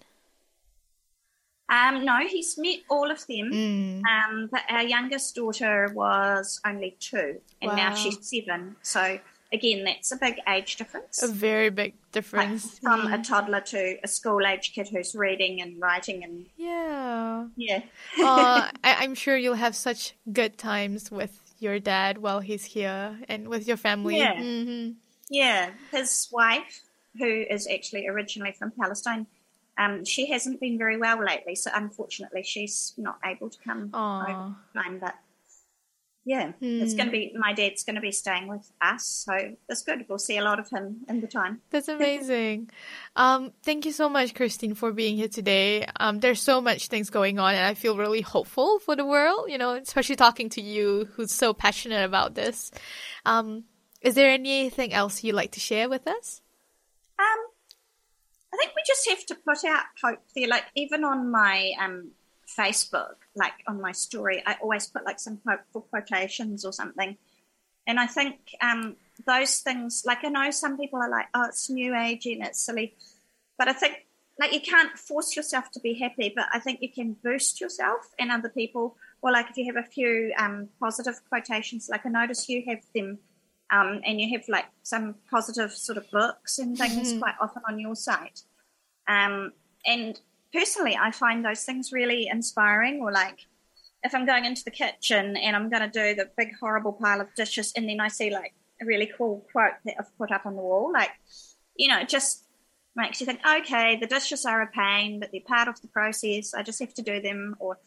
[1.69, 3.51] um, no, he's met all of them.
[3.51, 4.01] Mm.
[4.13, 8.77] Um, but our youngest daughter was only two, and now she's seven.
[8.81, 9.19] So
[9.53, 11.21] again, that's a big age difference.
[11.23, 12.79] A very big like difference.
[12.79, 13.27] from a Mm.
[13.27, 17.45] toddler to a school age kid who's reading and writing and yeah.
[17.55, 17.81] yeah
[18.23, 23.19] uh, I- I'm sure you'll have such good times with your dad while he's here
[23.27, 24.17] and with your family.
[24.17, 24.35] Yeah.
[24.41, 24.91] hmm
[25.29, 26.81] Yeah, his wife,
[27.17, 29.27] who is actually originally from Palestine,
[29.77, 34.23] um, she hasn't been very well lately, so unfortunately she's not able to come Aw.
[34.23, 34.99] over time.
[34.99, 35.15] But
[36.27, 39.33] yeah, it's going to be my dad's going to be staying with us, so
[39.69, 40.05] it's good.
[40.09, 41.61] We'll see a lot of him in the time.
[41.69, 42.69] That's amazing.
[43.15, 45.87] um, thank you so much, Christine, for being here today.
[45.97, 49.49] Um, there's so much things going on, and I feel really hopeful for the world.
[49.49, 52.71] You know, especially talking to you, who's so passionate about this.
[53.25, 53.63] Um,
[54.01, 56.41] is there anything else you'd like to share with us?
[57.17, 57.39] Um,
[58.53, 60.49] I think we just have to put out hope there.
[60.49, 62.11] Like even on my um,
[62.47, 67.17] Facebook, like on my story, I always put like some hopeful quotations or something.
[67.85, 71.69] And I think um, those things, like I know some people are like, oh, it's
[71.69, 72.95] new age and it's silly,
[73.57, 74.05] but I think
[74.39, 78.01] like you can't force yourself to be happy, but I think you can boost yourself
[78.19, 78.97] and other people.
[79.21, 82.83] Or like if you have a few um, positive quotations, like I notice you have
[82.93, 83.17] them,
[83.71, 87.79] um, and you have like some positive sort of books and things quite often on
[87.79, 88.41] your site.
[89.07, 89.53] Um,
[89.85, 90.19] and
[90.53, 92.99] personally, I find those things really inspiring.
[93.01, 93.45] Or like
[94.03, 97.21] if I'm going into the kitchen and I'm going to do the big horrible pile
[97.21, 100.45] of dishes, and then I see like a really cool quote that I've put up
[100.45, 101.11] on the wall, like
[101.75, 102.43] you know, it just
[102.95, 106.55] makes you think, okay, the dishes are a pain, but they're part of the process.
[106.55, 107.77] I just have to do them, or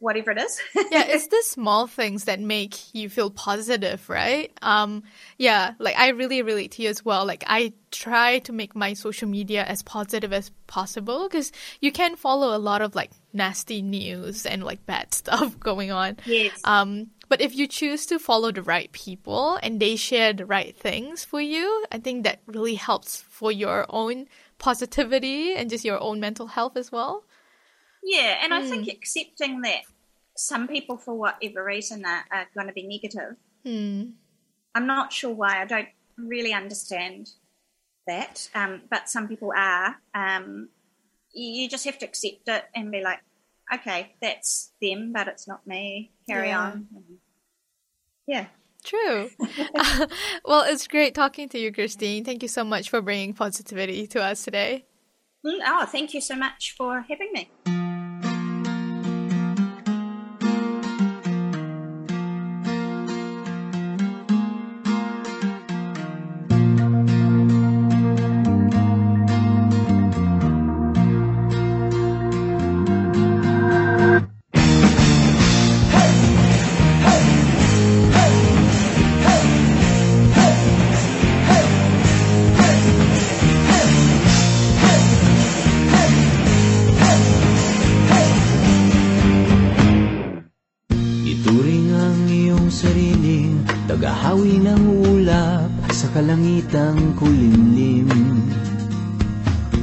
[0.00, 0.60] whatever it is.
[0.90, 4.52] yeah, it's the small things that make you feel positive, right?
[4.62, 5.04] Um,
[5.38, 7.24] yeah, like I really relate to you as well.
[7.24, 12.16] Like I try to make my social media as positive as possible because you can
[12.16, 16.16] follow a lot of like nasty news and like bad stuff going on.
[16.26, 16.60] Yes.
[16.64, 20.76] Um, but if you choose to follow the right people and they share the right
[20.76, 24.26] things for you, I think that really helps for your own
[24.58, 27.24] positivity and just your own mental health as well.
[28.02, 29.80] Yeah, and I think accepting that
[30.36, 33.36] some people, for whatever reason, are, are going to be negative.
[33.64, 34.10] Hmm.
[34.74, 35.60] I'm not sure why.
[35.60, 37.30] I don't really understand
[38.06, 39.96] that, um, but some people are.
[40.14, 40.68] Um,
[41.32, 43.20] you you just have to accept it and be like,
[43.72, 46.12] okay, that's them, but it's not me.
[46.28, 46.60] Carry Yeah.
[46.60, 46.88] on.
[48.26, 48.46] Yeah.
[48.84, 49.28] True.
[50.44, 52.24] well, it's great talking to you, Kirsteen.
[52.24, 54.86] Thank you so much for bringing positivity to us today.
[55.44, 57.50] Mm, Oh, thank you so much for having me.
[96.70, 98.08] Kalangitang kulimlim.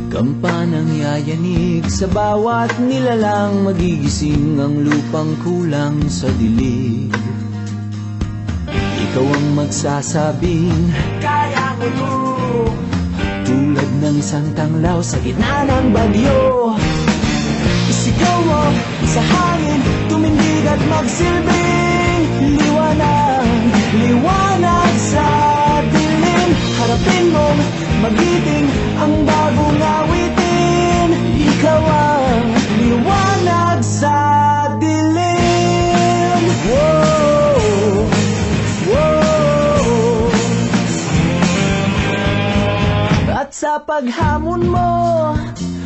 [0.07, 7.11] Kampanang yayanig sa bawat nilalang magigising ang lupang kulang sa dilig.
[9.03, 12.15] Ikaw ang magsasabing, kaya mo to.
[13.47, 16.71] Tulad ng isang tanglaw sa gitna ng bagyo.
[17.91, 18.63] Isigaw mo
[19.11, 23.47] sa hangin, tumindig at magsilbing Liwanag,
[23.95, 24.86] liwanag
[27.07, 27.63] Harapin mong
[28.03, 28.67] magiting
[28.99, 31.15] ang bagong awitin.
[31.39, 32.51] Ikaw ang
[32.83, 34.11] liwanag sa
[34.75, 36.41] dilim.
[36.67, 38.03] Whoa,
[38.91, 40.27] whoa.
[43.31, 45.31] At sa paghamon mo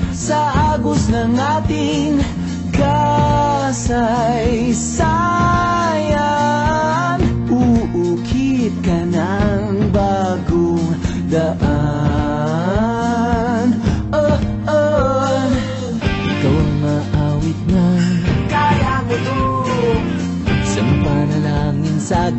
[0.10, 2.18] sa agos ng ating
[2.74, 3.92] kasaysayan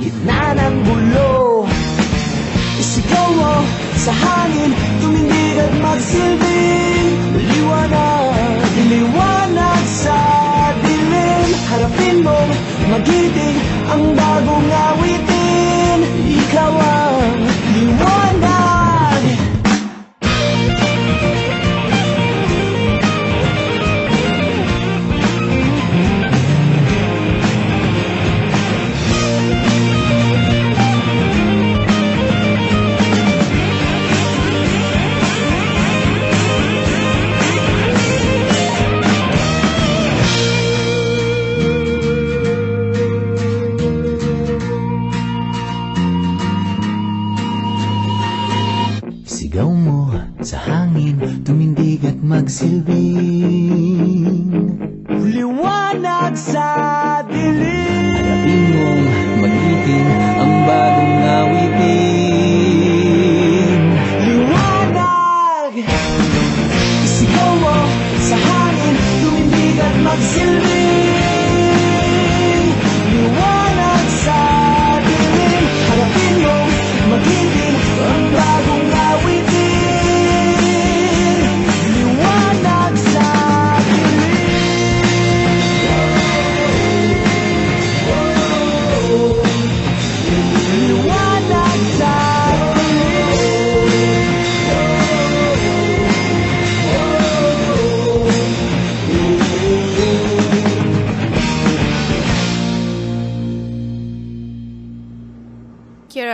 [0.00, 1.64] gitna ng gulo
[2.80, 3.54] Isigaw mo
[3.98, 10.18] sa hangin, tumindig at magsilbing Liwanag, liwanag sa
[10.82, 11.48] dilim.
[11.72, 12.38] Harapin mo,
[12.90, 13.56] magiting
[13.88, 15.31] ang bagong awitin
[52.42, 53.91] magsilbing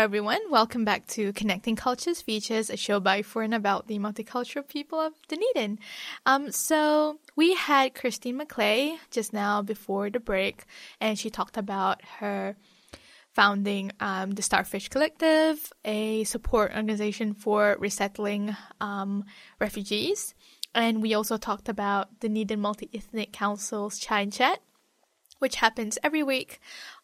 [0.09, 0.41] everyone.
[0.49, 4.99] Welcome back to Connecting Cultures Features, a show by for and about the multicultural people
[4.99, 5.79] of Dunedin.
[6.25, 10.65] Um, so we had Kirsteen McClay just now before the break,
[10.99, 12.57] and she talked about her
[13.35, 19.27] founding um, the Starfish Collective, a support organization for resettling um,
[19.61, 20.35] refugees.
[20.75, 24.59] And we also talked about Dunedin Multi Ethnic Council's Chai and Chat,
[25.39, 26.61] which happens every week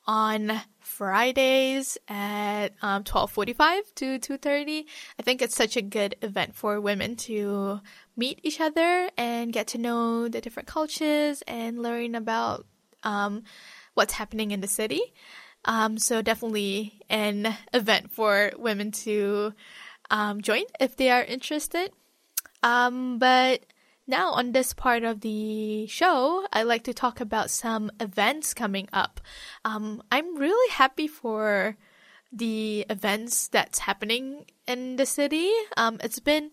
[0.07, 0.63] on
[0.97, 4.85] Fridays at um, 12:45 to 2:30.
[5.19, 7.81] I think it's such a good event for women to
[8.17, 12.65] meet each other and get to know the different cultures and learn about
[13.03, 13.43] um,
[13.95, 15.13] what's happening in the city.
[15.65, 19.53] Um, so definitely an event for women to
[20.11, 21.91] um, join if they are interested.
[22.63, 23.67] Um, but
[24.07, 28.89] now, on this part of the show, I like to talk about some events coming
[28.93, 29.21] up.
[29.65, 31.77] Um, I'm really happy for
[32.31, 35.51] the events that's happening in the city.
[35.77, 36.51] Um, it's been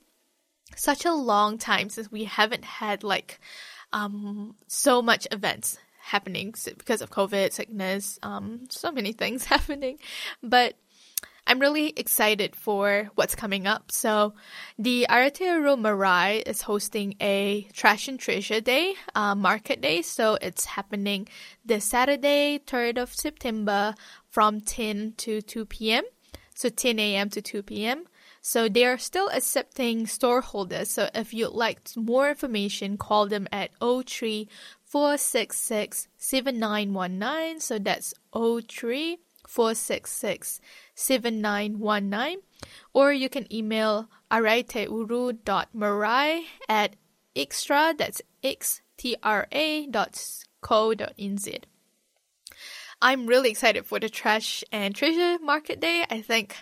[0.78, 3.42] such a long time since we haven't had like
[3.92, 10.00] um, so much events happening because of COVID, sickness, um, so many things happening.
[10.42, 10.76] But
[11.52, 13.92] I'm really excited for what's coming up.
[13.92, 14.36] So,
[14.80, 20.02] the Araiteuru Marae is hosting a Trash and Treasure Day, uh, Market Day.
[20.02, 21.28] So, it's happening
[21.66, 23.96] this Saturday, 3rd of September
[24.30, 26.06] from 10 to 2 p.m.
[26.56, 27.30] So, 10 a.m.
[27.32, 28.06] to 2 p.m.
[28.42, 30.90] So, they are still accepting store holders.
[30.92, 34.48] So, if you'd like more information, call them at 03
[34.86, 37.60] 466 7919.
[37.60, 39.18] So, that's 03
[39.52, 40.62] 466
[41.02, 42.40] 7919
[42.94, 46.96] or you can email araiteuru.marai at
[47.36, 51.64] extra that's xtra dot co dot nz.
[53.04, 56.06] I'm really excited for the Trash and Treasure Market Day.
[56.08, 56.56] I think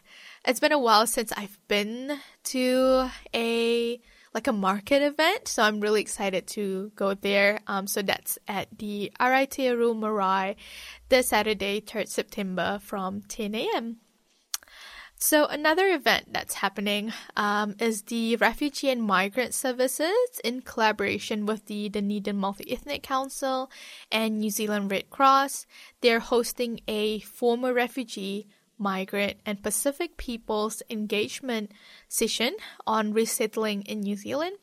[0.45, 3.99] it's been a while since I've been to a
[4.33, 7.59] like a market event, so I'm really excited to go there.
[7.67, 10.55] Um, so that's at the Araiteuru Marae
[11.09, 13.97] this Saturday, 3rd September from 10 a.m.
[15.21, 21.65] So another event that's happening um, is the Refugee and Migrant Services in collaboration with
[21.65, 23.69] the Dunedin Multi-Ethnic Council
[24.13, 25.65] and New Zealand Red Cross.
[25.99, 28.47] They're hosting a former refugee,
[28.77, 31.73] migrant, and Pacific peoples engagement
[32.07, 32.55] session
[32.87, 34.55] on resettling in New Zealand.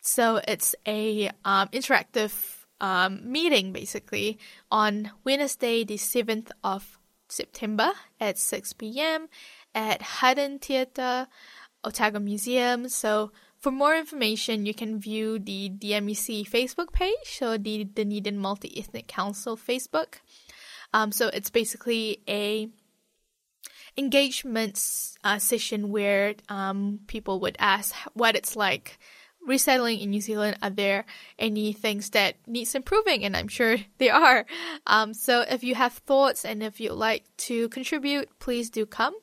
[0.00, 4.38] So it's a um, interactive um, meeting basically
[4.70, 9.28] on Wednesday, the 7th of September at 6 p.m.
[9.74, 11.26] at Hutton Theatre,
[11.84, 12.88] Otago Museum.
[12.88, 19.08] So for more information, you can view the DMEC Facebook page, so the Dunedin Multi-Ethnic
[19.08, 20.20] Council Facebook.
[20.94, 22.68] Um, so it's basically a
[23.96, 24.80] engagement
[25.24, 28.98] uh, session where um, people would ask what it's like
[29.46, 30.56] resettling in New Zealand.
[30.62, 31.04] Are there
[31.38, 33.24] any things that needs improving?
[33.24, 34.46] And I'm sure there are.
[34.86, 39.14] Um, so if you have thoughts and if you'd like to contribute, please do come.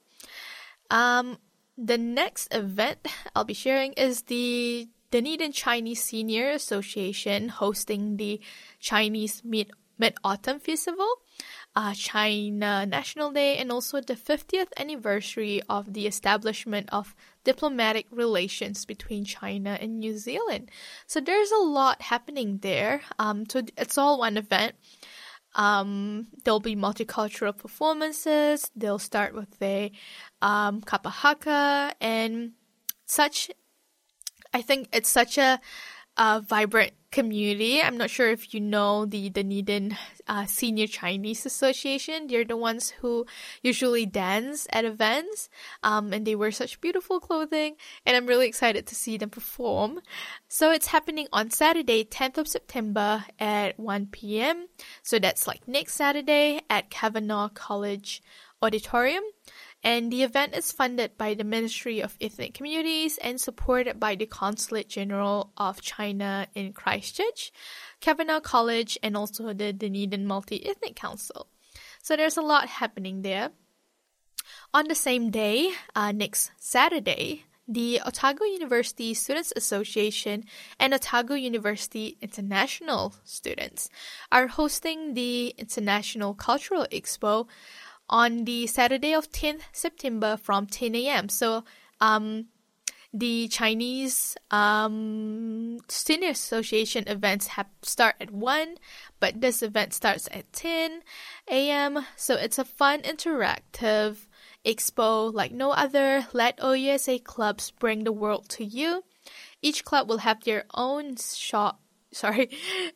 [0.89, 1.38] Um,
[1.77, 8.41] the next event I'll be sharing is the Dunedin Chinese Senior Association hosting the
[8.79, 11.07] Chinese Mid Mid Autumn Festival,
[11.73, 17.15] uh, China National Day, and also the 50th anniversary of the establishment of
[17.45, 20.69] diplomatic relations between China and New Zealand.
[21.07, 23.03] So there's a lot happening there.
[23.17, 24.75] Um, so it's all one event.
[25.56, 28.70] Um, there'll be multicultural performances.
[28.76, 29.91] They'll start with a
[30.41, 32.51] um, kapahaka and
[33.06, 33.49] such.
[34.53, 35.60] I think it's such a
[36.18, 37.82] uh, vibrant community.
[37.82, 39.97] I'm not sure if you know the Dunedin
[40.28, 42.28] uh, Senior Chinese Association.
[42.28, 43.26] They're the ones who
[43.63, 45.49] usually dance at events,
[45.82, 47.76] um, and they wear such beautiful clothing.
[48.05, 50.01] And I'm really excited to see them perform.
[50.49, 54.68] So it's happening on Saturday, 10th of September at 1 p.m.
[55.01, 58.22] So that's like next Saturday at Kavanagh College
[58.61, 59.24] Auditorium
[59.86, 64.25] and the event is funded by the Ministry of Ethnic Communities and supported by the
[64.25, 67.51] Consulate General of China in Christchurch,
[68.01, 71.47] Kavanagh College, and also the Dunedin Multi Ethnic Council.
[72.01, 73.51] So there's a lot happening there.
[74.73, 80.45] On the same day, uh, next Saturday, the Otago University Students Association
[80.79, 83.89] and Otago University International Students
[84.31, 87.47] are hosting the International Cultural Expo
[88.10, 91.30] on the Saturday of 10th September from 10 a.m.
[91.30, 91.64] So,
[92.01, 92.47] um,
[93.16, 98.76] the Chinese um, Student Association events have start at 1,
[99.22, 101.01] but this event starts at 10
[101.49, 102.06] a.m.
[102.18, 104.28] So it's a fun, interactive
[104.66, 106.28] expo like no other.
[106.34, 109.06] Let OUSA clubs bring the world to you.
[109.62, 111.80] Each club will have their own shop.
[112.12, 112.49] Sorry,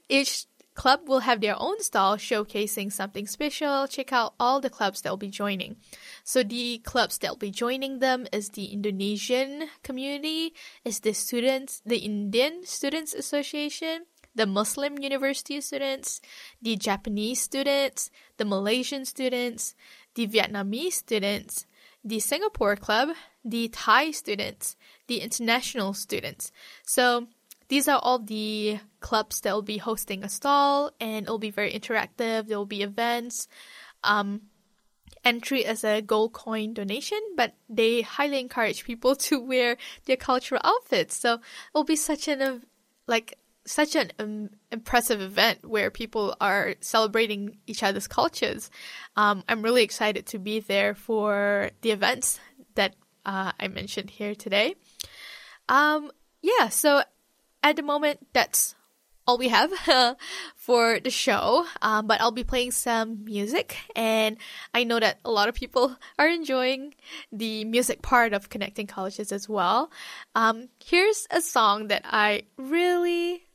[0.09, 0.47] each
[0.79, 3.85] club will have their own stall showcasing something special.
[3.85, 5.75] Check out all the clubs that will be joining.
[6.23, 10.53] So the clubs that will be joining them is the Indonesian community,
[10.85, 16.21] is the students, the Indian Students Association, the Muslim university students,
[16.61, 19.75] the Japanese students, the Malaysian students,
[20.15, 21.65] the Vietnamese students,
[22.05, 23.09] the Singapore club,
[23.43, 24.77] the Thai students,
[25.07, 26.53] the international students.
[26.85, 27.27] So
[27.69, 31.71] these are all the clubs that will be hosting a stall and it'll be very
[31.71, 32.47] interactive.
[32.47, 33.47] There will be events.
[34.03, 34.41] Um,
[35.23, 40.61] entry as a gold coin donation, but they highly encourage people to wear their cultural
[40.63, 41.15] outfits.
[41.15, 41.39] So
[41.73, 42.63] it'll be such an
[43.07, 48.71] like such an um, impressive event where people are celebrating each other's cultures.
[49.15, 52.39] Um, I'm really excited to be there for the events
[52.75, 52.95] that
[53.25, 54.75] uh, I mentioned here today.
[55.67, 56.09] Um,
[56.41, 57.03] yeah, so
[57.63, 58.75] at the moment, that's
[59.29, 59.71] all we have
[60.55, 61.65] for the show.
[61.83, 64.37] Um, but I'll be playing some music, and
[64.73, 66.95] I know that a lot of people are enjoying
[67.31, 69.91] the music part of Connecting Cultures as well.
[70.33, 73.45] Um, here's a song that I really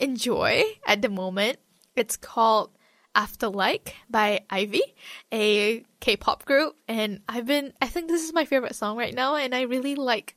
[0.00, 1.58] enjoy at the moment.
[1.94, 2.70] It's called
[3.14, 4.80] After Like by IVE,
[5.30, 9.34] a K-pop group, and I've been I think this is my favorite song right now,
[9.36, 10.36] and I really like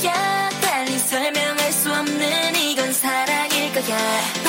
[0.00, 4.47] 꿈이 아니야 설명할 수 없는 이건 사랑일 거야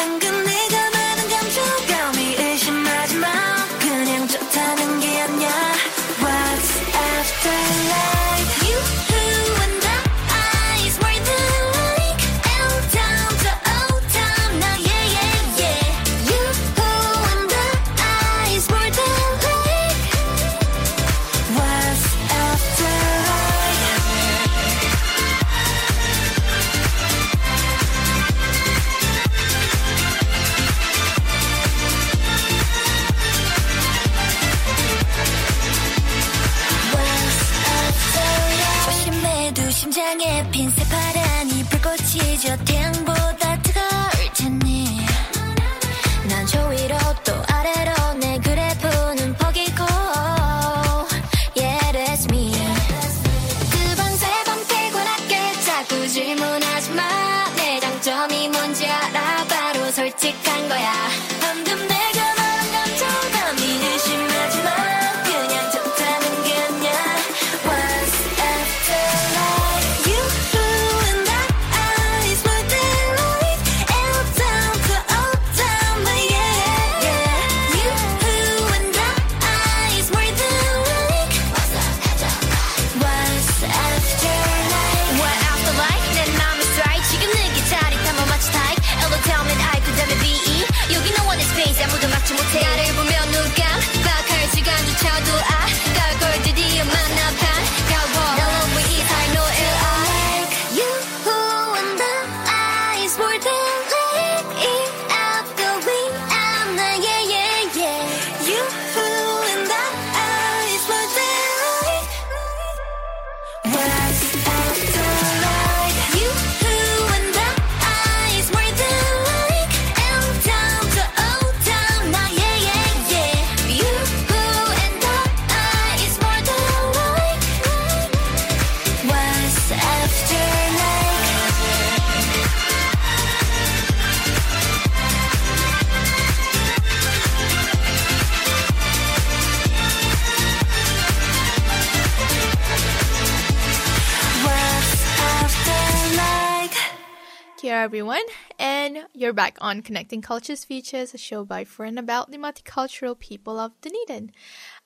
[149.29, 153.59] you're back on Connecting Cultures Features, a show by for and about the multicultural people
[153.59, 154.31] of Dunedin.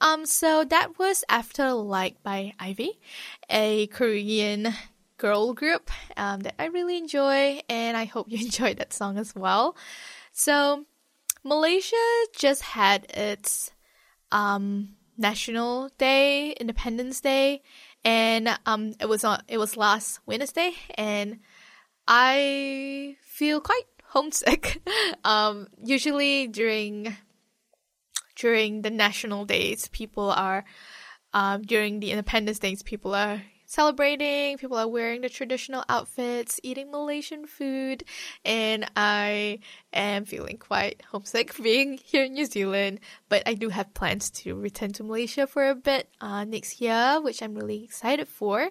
[0.01, 2.89] Um, so that was After Like by IVE,
[3.49, 4.73] a Korean
[5.15, 9.33] girl group um, that I really enjoy, and I hope you enjoyed that song as
[9.33, 9.77] well.
[10.33, 10.83] So,
[11.45, 11.95] Malaysia
[12.37, 13.71] just had its
[14.29, 17.61] um, National Day, Independence Day,
[18.03, 21.39] and um, it was on it was last Wednesday, and
[22.09, 24.81] I feel quite homesick.
[25.25, 27.17] um, usually during
[28.35, 30.63] during the national days, people are
[31.33, 33.41] um, during the Independence Days, people are
[33.73, 34.57] celebrating.
[34.57, 38.03] People are wearing the traditional outfits, eating Malaysian food,
[38.45, 39.59] and I
[39.91, 42.99] am feeling quite homesick being here in New Zealand.
[43.29, 47.19] But I do have plans to return to Malaysia for a bit uh, next year,
[47.19, 48.69] which I'm really excited for.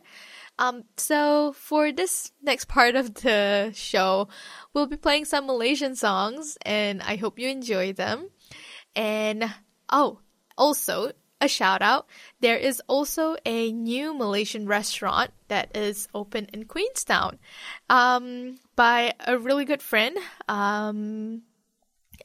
[0.62, 4.28] Um, so for this next part of the show,
[4.72, 8.30] we'll be playing some Malaysian songs, and I hope you enjoy them.
[8.94, 9.52] And
[9.90, 10.20] oh,
[10.56, 11.10] also
[11.40, 12.06] a shout out.
[12.38, 17.40] There is also a new Malaysian restaurant that is open in Queenstown,
[17.90, 20.16] um, by a really good friend,
[20.48, 21.42] um,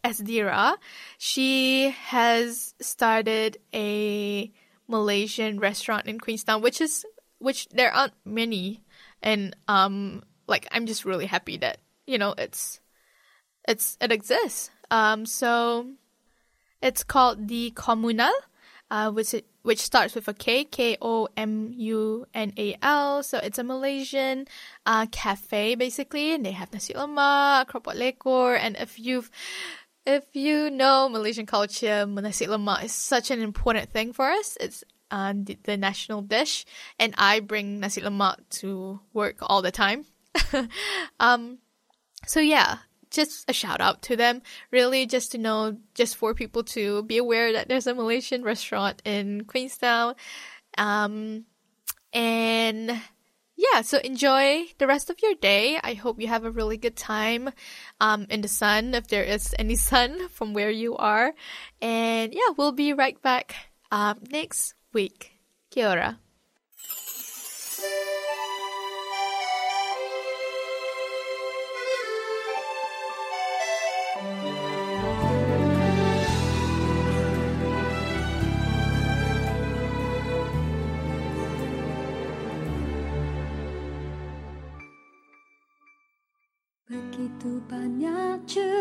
[0.04, 0.78] Esdira.
[1.18, 4.52] She has started a
[4.88, 7.04] Malaysian restaurant in Queenstown, which is
[7.40, 8.84] which there aren't many,
[9.22, 12.80] and um, like I'm just really happy that you know it's
[13.68, 14.72] it's it exists.
[14.90, 15.88] Um, so
[16.82, 18.32] it's called the Komunal,
[18.90, 23.24] uh, which it, which starts with a K K O M U N A L.
[23.24, 24.48] So it's a Malaysian
[24.86, 29.30] uh, cafe basically, and they have nasi lemak, keropok lekor, and if you've
[30.06, 34.58] if you know Malaysian culture, nasi lemak is such an important thing for us.
[34.62, 36.66] It's uh, the, the national dish,
[37.00, 40.06] and I bring nasi lemak to work all the time.
[41.20, 41.60] um,
[42.26, 42.80] so yeah,
[43.12, 44.42] just a shout out to them.
[44.72, 49.02] Really, just to know, just for people to be aware that there's a Malaysian restaurant
[49.06, 50.16] in Queenstown.
[50.78, 51.46] Um,
[52.14, 53.02] and
[53.56, 55.80] yeah, so enjoy the rest of your day.
[55.82, 57.50] I hope you have a really good time
[58.00, 61.34] um, in the sun, if there is any sun from where you are.
[61.82, 63.56] And yeah, we'll be right back
[63.92, 65.32] um, next week.
[65.70, 66.20] Kia ora.
[86.88, 88.77] Begitu banyak cerita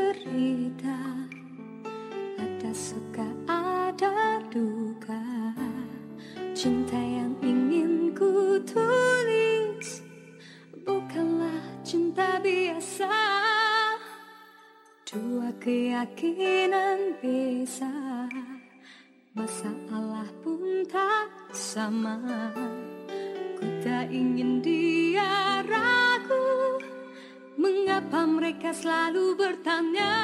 [29.37, 30.17] bertanya.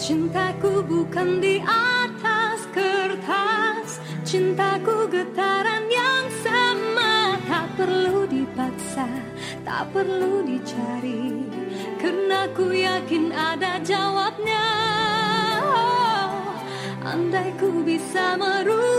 [0.00, 7.34] Cintaku bukan di atas kertas Cintaku getaran yang sama.
[7.50, 9.10] Tak perlu dipaksa,
[9.66, 11.50] tak perlu dicari.
[11.98, 14.70] Karena ku yakin ada jawabnya.
[15.66, 16.54] Oh,
[17.02, 18.89] Andai ku bisa merubah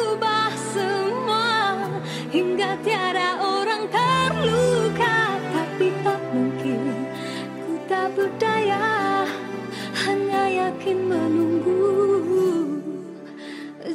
[10.82, 11.78] Yakin menunggu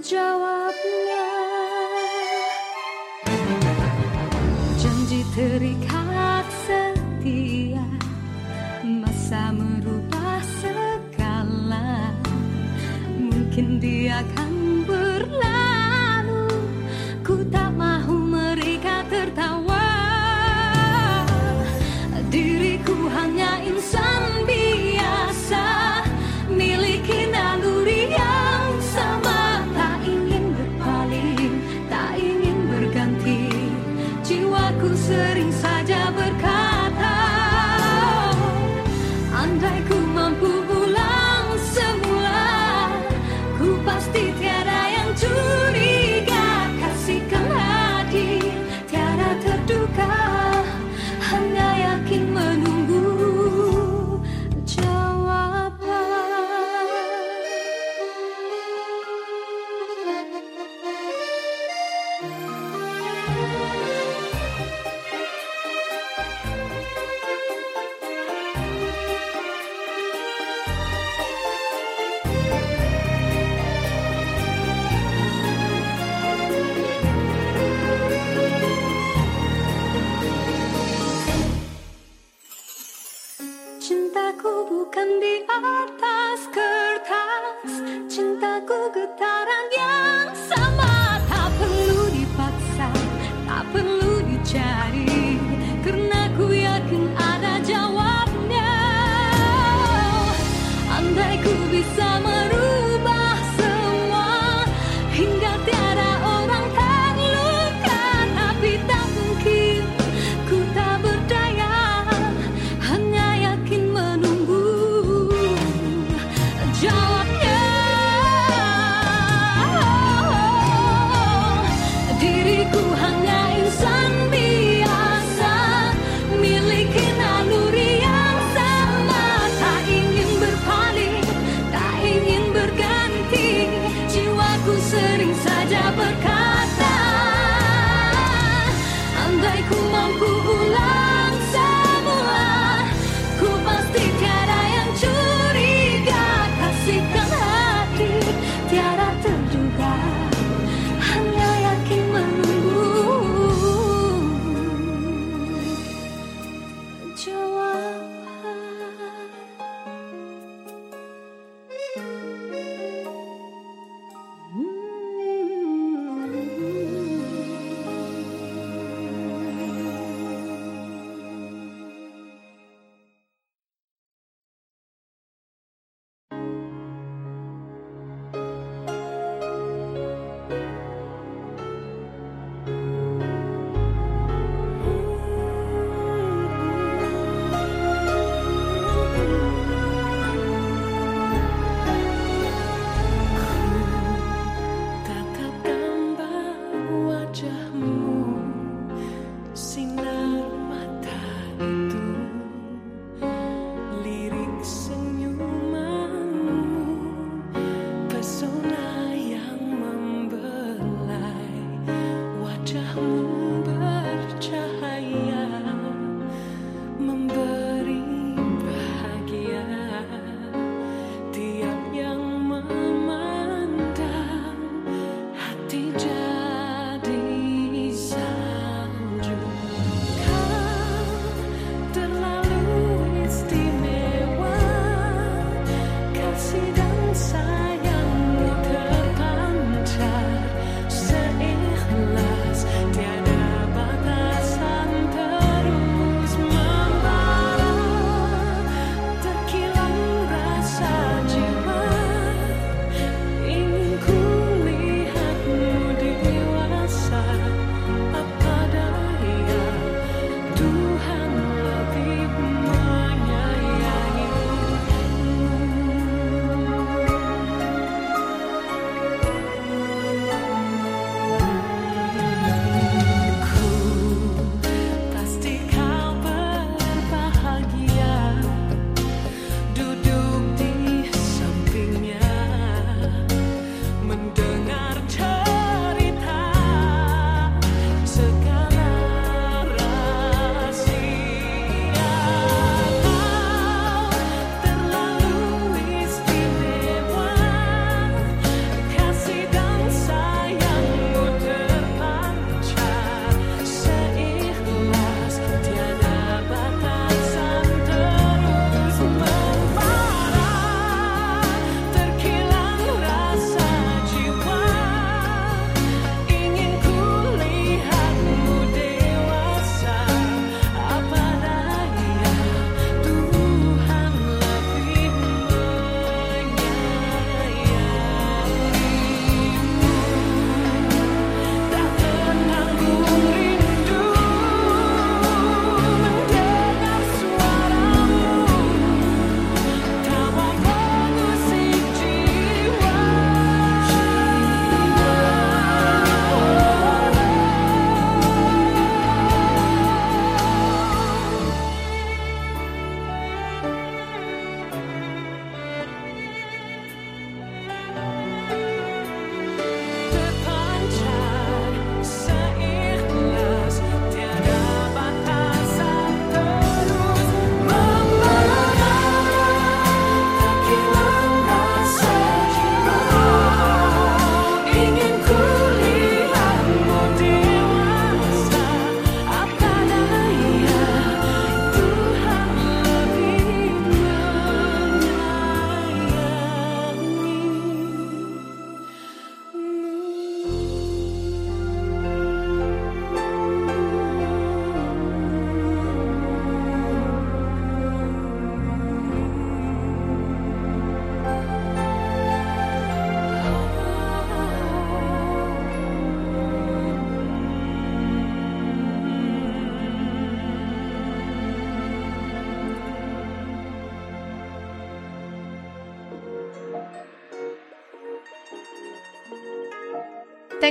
[0.06, 1.26] jawabnya.
[4.78, 6.05] Janji terikat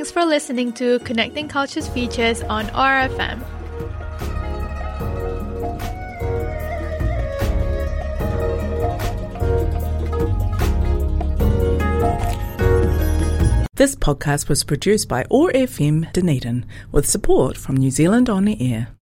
[0.06, 3.40] Thanks for listening to Connecting Cultures Features on OAR FM.
[13.74, 18.62] This podcast was produced by OAR FM Dunedin with support from New Zealand On the
[18.62, 18.90] Air.